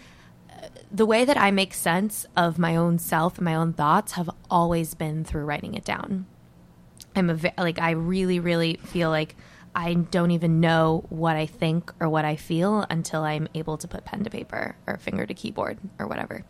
[0.51, 4.13] uh, the way that I make sense of my own self and my own thoughts
[4.13, 6.27] have always been through writing it down.
[7.15, 9.35] I'm a like I really really feel like
[9.75, 13.87] I don't even know what I think or what I feel until I'm able to
[13.89, 16.45] put pen to paper or finger to keyboard or whatever.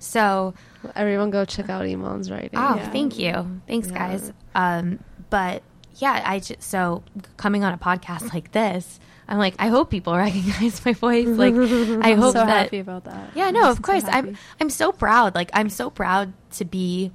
[0.00, 0.54] So,
[0.94, 2.50] Everyone go check out Iman's writing.
[2.58, 2.90] oh, Yeah.
[2.90, 3.60] thank you.
[3.66, 3.98] Thanks Yeah.
[3.98, 4.32] guys.
[4.54, 4.98] Um
[5.30, 5.62] but
[5.96, 7.02] yeah, I just so
[7.36, 8.98] coming on a podcast like this,
[9.28, 11.28] I'm like I hope people recognize my voice.
[11.28, 13.30] Like I I'm hope so that happy about that.
[13.34, 14.04] yeah, no, Makes of so course.
[14.08, 14.36] I'm.
[14.60, 15.34] I'm so proud.
[15.36, 17.12] Like I'm so proud to be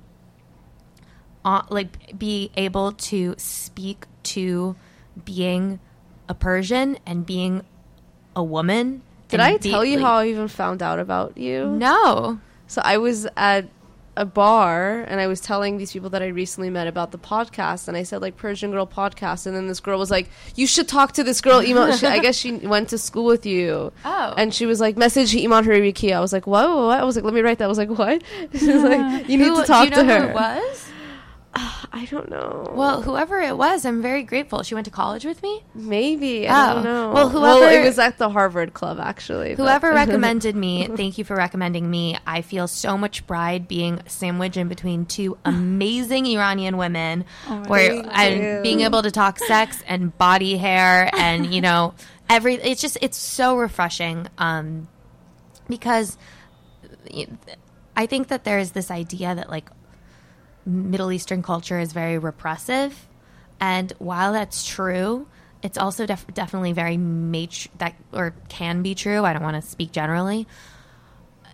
[1.46, 4.76] on like be able to speak to
[5.26, 5.80] being
[6.28, 7.64] a Persian and being
[8.36, 9.02] a woman.
[9.30, 11.68] Did I tell you how I even found out about you?
[11.68, 12.40] No.
[12.68, 13.68] So I was at
[14.18, 17.88] a bar and I was telling these people that I recently met about the podcast
[17.88, 20.90] and I said like Persian Girl podcast and then this girl was like you should
[20.90, 24.34] talk to this girl Iman she, I guess she went to school with you Oh.
[24.36, 27.00] and she was like message Iman Haribiki I was like what, what?
[27.00, 28.22] I was like let me write that I was like what
[28.58, 30.86] she was like you need Who- to talk you know to who her it was?
[31.92, 34.64] I don't know Well, whoever it was, I'm very grateful.
[34.64, 35.64] She went to college with me.
[35.76, 36.74] maybe I Oh.
[36.76, 40.88] don't know Well, well whoever- it was at the Harvard Club actually Whoever recommended me,
[40.96, 42.18] thank you for recommending me.
[42.26, 47.26] I feel so much pride being sandwiched in between two amazing Iranian women,
[47.68, 48.60] where Thank I'm you.
[48.64, 51.94] being able to talk sex and body hair and you know
[52.30, 52.56] every.
[52.56, 54.88] It's just it's so refreshing um,
[55.68, 56.18] because
[57.96, 59.70] I think that there is this idea that like
[60.66, 63.08] Middle Eastern culture is very repressive,
[63.60, 65.28] and while that's true,
[65.64, 69.26] it's also def- definitely very matri- that or can be true.
[69.26, 70.48] I don't want to speak generally.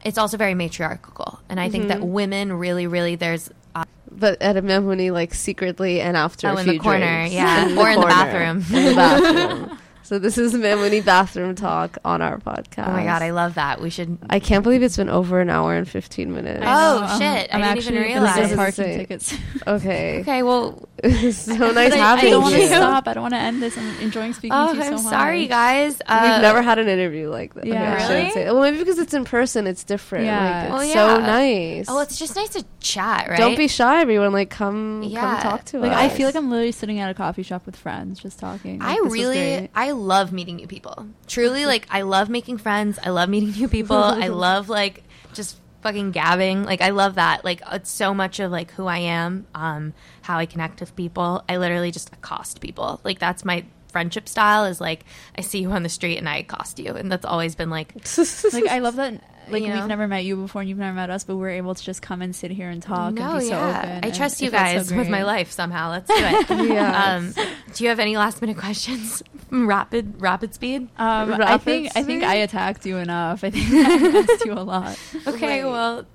[0.03, 2.11] It's also very matriarchal, and I think that Mm-hmm.
[2.11, 6.59] women really, really there's uh, but at a Memoni like secretly and after Oh, a
[6.61, 7.33] in the corner, drinks.
[7.33, 7.67] yeah.
[7.69, 8.57] In Or in the bathroom.
[8.77, 12.87] in the bathroom So this is Mamuni Bathroom Talk on our podcast.
[12.89, 13.81] Oh my god, I love that.
[13.81, 14.19] We should.
[14.29, 16.61] I can't believe it's been over an hour and 15 minutes.
[16.63, 18.55] Oh, shit, I I'm didn't actually even gonna get realize.
[18.55, 19.35] parking Say- tickets.
[19.67, 20.19] Okay.
[20.19, 23.07] Okay, well, It's so But nice I, I don't want to stop.
[23.07, 23.75] I don't want to end this.
[23.79, 25.11] I'm enjoying speaking oh, to you so I'm much.
[25.11, 25.99] sorry, guys.
[26.05, 27.65] Uh, We've never had an interview like that.
[27.65, 27.95] Yeah.
[27.95, 28.31] Okay, Really?
[28.31, 30.25] say- Well, maybe because it's in person, it's different.
[30.25, 30.69] Yeah.
[30.71, 31.85] Like, it's Well, so nice.
[31.89, 33.39] Oh, it's just nice to chat, right?
[33.39, 34.33] Don't be shy, everyone.
[34.33, 35.21] Like, come, Yeah.
[35.21, 35.97] come talk to Like us.
[35.97, 38.77] I feel like I'm literally sitting at a coffee shop with friends, just talking.
[38.79, 39.67] Like, I really.
[39.73, 41.07] I love meeting new people.
[41.27, 42.99] Truly, like I love making friends.
[43.03, 43.97] I love meeting new people.
[44.03, 45.03] I love like
[45.33, 46.63] just fucking gabbing.
[46.63, 47.45] Like I love that.
[47.45, 51.43] Like it's so much of like who I am, um, how I connect with people.
[51.47, 52.99] I literally just accost people.
[53.03, 54.65] Like that's my friendship style.
[54.65, 55.05] Is like
[55.37, 57.93] I see you on the street and I accost you, and that's always been like
[58.53, 59.21] like I love that.
[59.49, 59.75] Like You know?
[59.75, 62.01] we've never met you before, and you've never met us, but we're able to just
[62.01, 63.79] come and sit here and talk no, and be so yeah.
[63.79, 64.05] open.
[64.05, 65.91] I trust you felt so guys with my life somehow.
[65.91, 66.49] Let's do it.
[66.75, 67.37] Yes.
[67.37, 69.21] um, do you have any last minute questions?
[69.51, 70.83] rapid, rapid speed.
[70.97, 72.23] Um, I Rapid think I think speed?
[72.23, 73.43] I attacked you enough.
[73.43, 74.97] I think I asked you a lot.
[75.27, 75.71] Okay, Wait.
[75.71, 76.05] well.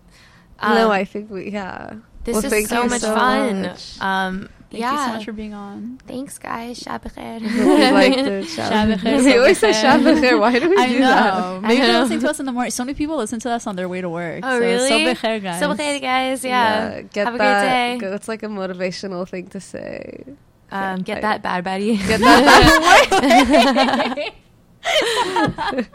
[0.63, 1.95] no, um, I think we, yeah.
[2.25, 3.63] This Well, is so much so fun.
[3.63, 4.01] much.
[4.01, 4.93] Um, Thank yeah.
[4.93, 5.99] you so much for being on.
[6.07, 6.79] Thanks, guys.
[6.79, 7.41] Shab bakhair.
[7.41, 7.49] we
[7.91, 10.21] like the Shab Shab We always say Shab Shab bakhair.
[10.31, 10.39] bakhair.
[10.41, 11.09] Why do we I do know.
[11.09, 11.63] that?
[11.63, 12.01] Maybe I they're know.
[12.03, 12.71] listening to us in the morning.
[12.71, 14.45] So many people listen to us on their way to work.
[14.45, 14.89] Oh, so, really?
[14.89, 15.59] So bakhair, guys.
[15.59, 16.45] So bakhair, guys.
[16.45, 17.01] Yeah.
[17.03, 17.99] get Have a that.
[17.99, 18.15] great day.
[18.15, 20.23] It's like a motivational thing to say.
[20.71, 21.97] Um, get I- that bad buddy.
[21.97, 24.31] Get that.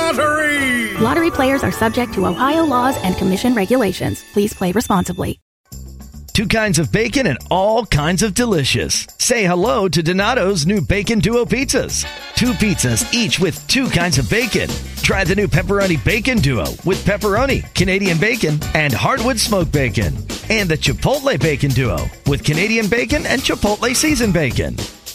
[0.11, 0.97] Lottery.
[0.97, 4.25] Lottery players are subject to Ohio laws and commission regulations.
[4.33, 5.39] Please play responsibly.
[6.33, 9.07] Two kinds of bacon and all kinds of delicious.
[9.19, 12.05] Say hello to Donato's new Bacon Duo pizzas.
[12.35, 14.69] Two pizzas, each with two kinds of bacon.
[14.97, 20.15] Try the new Pepperoni Bacon Duo with pepperoni, Canadian bacon, and hardwood smoked bacon.
[20.49, 21.97] And the Chipotle Bacon Duo
[22.27, 24.75] with Canadian bacon and Chipotle seasoned bacon.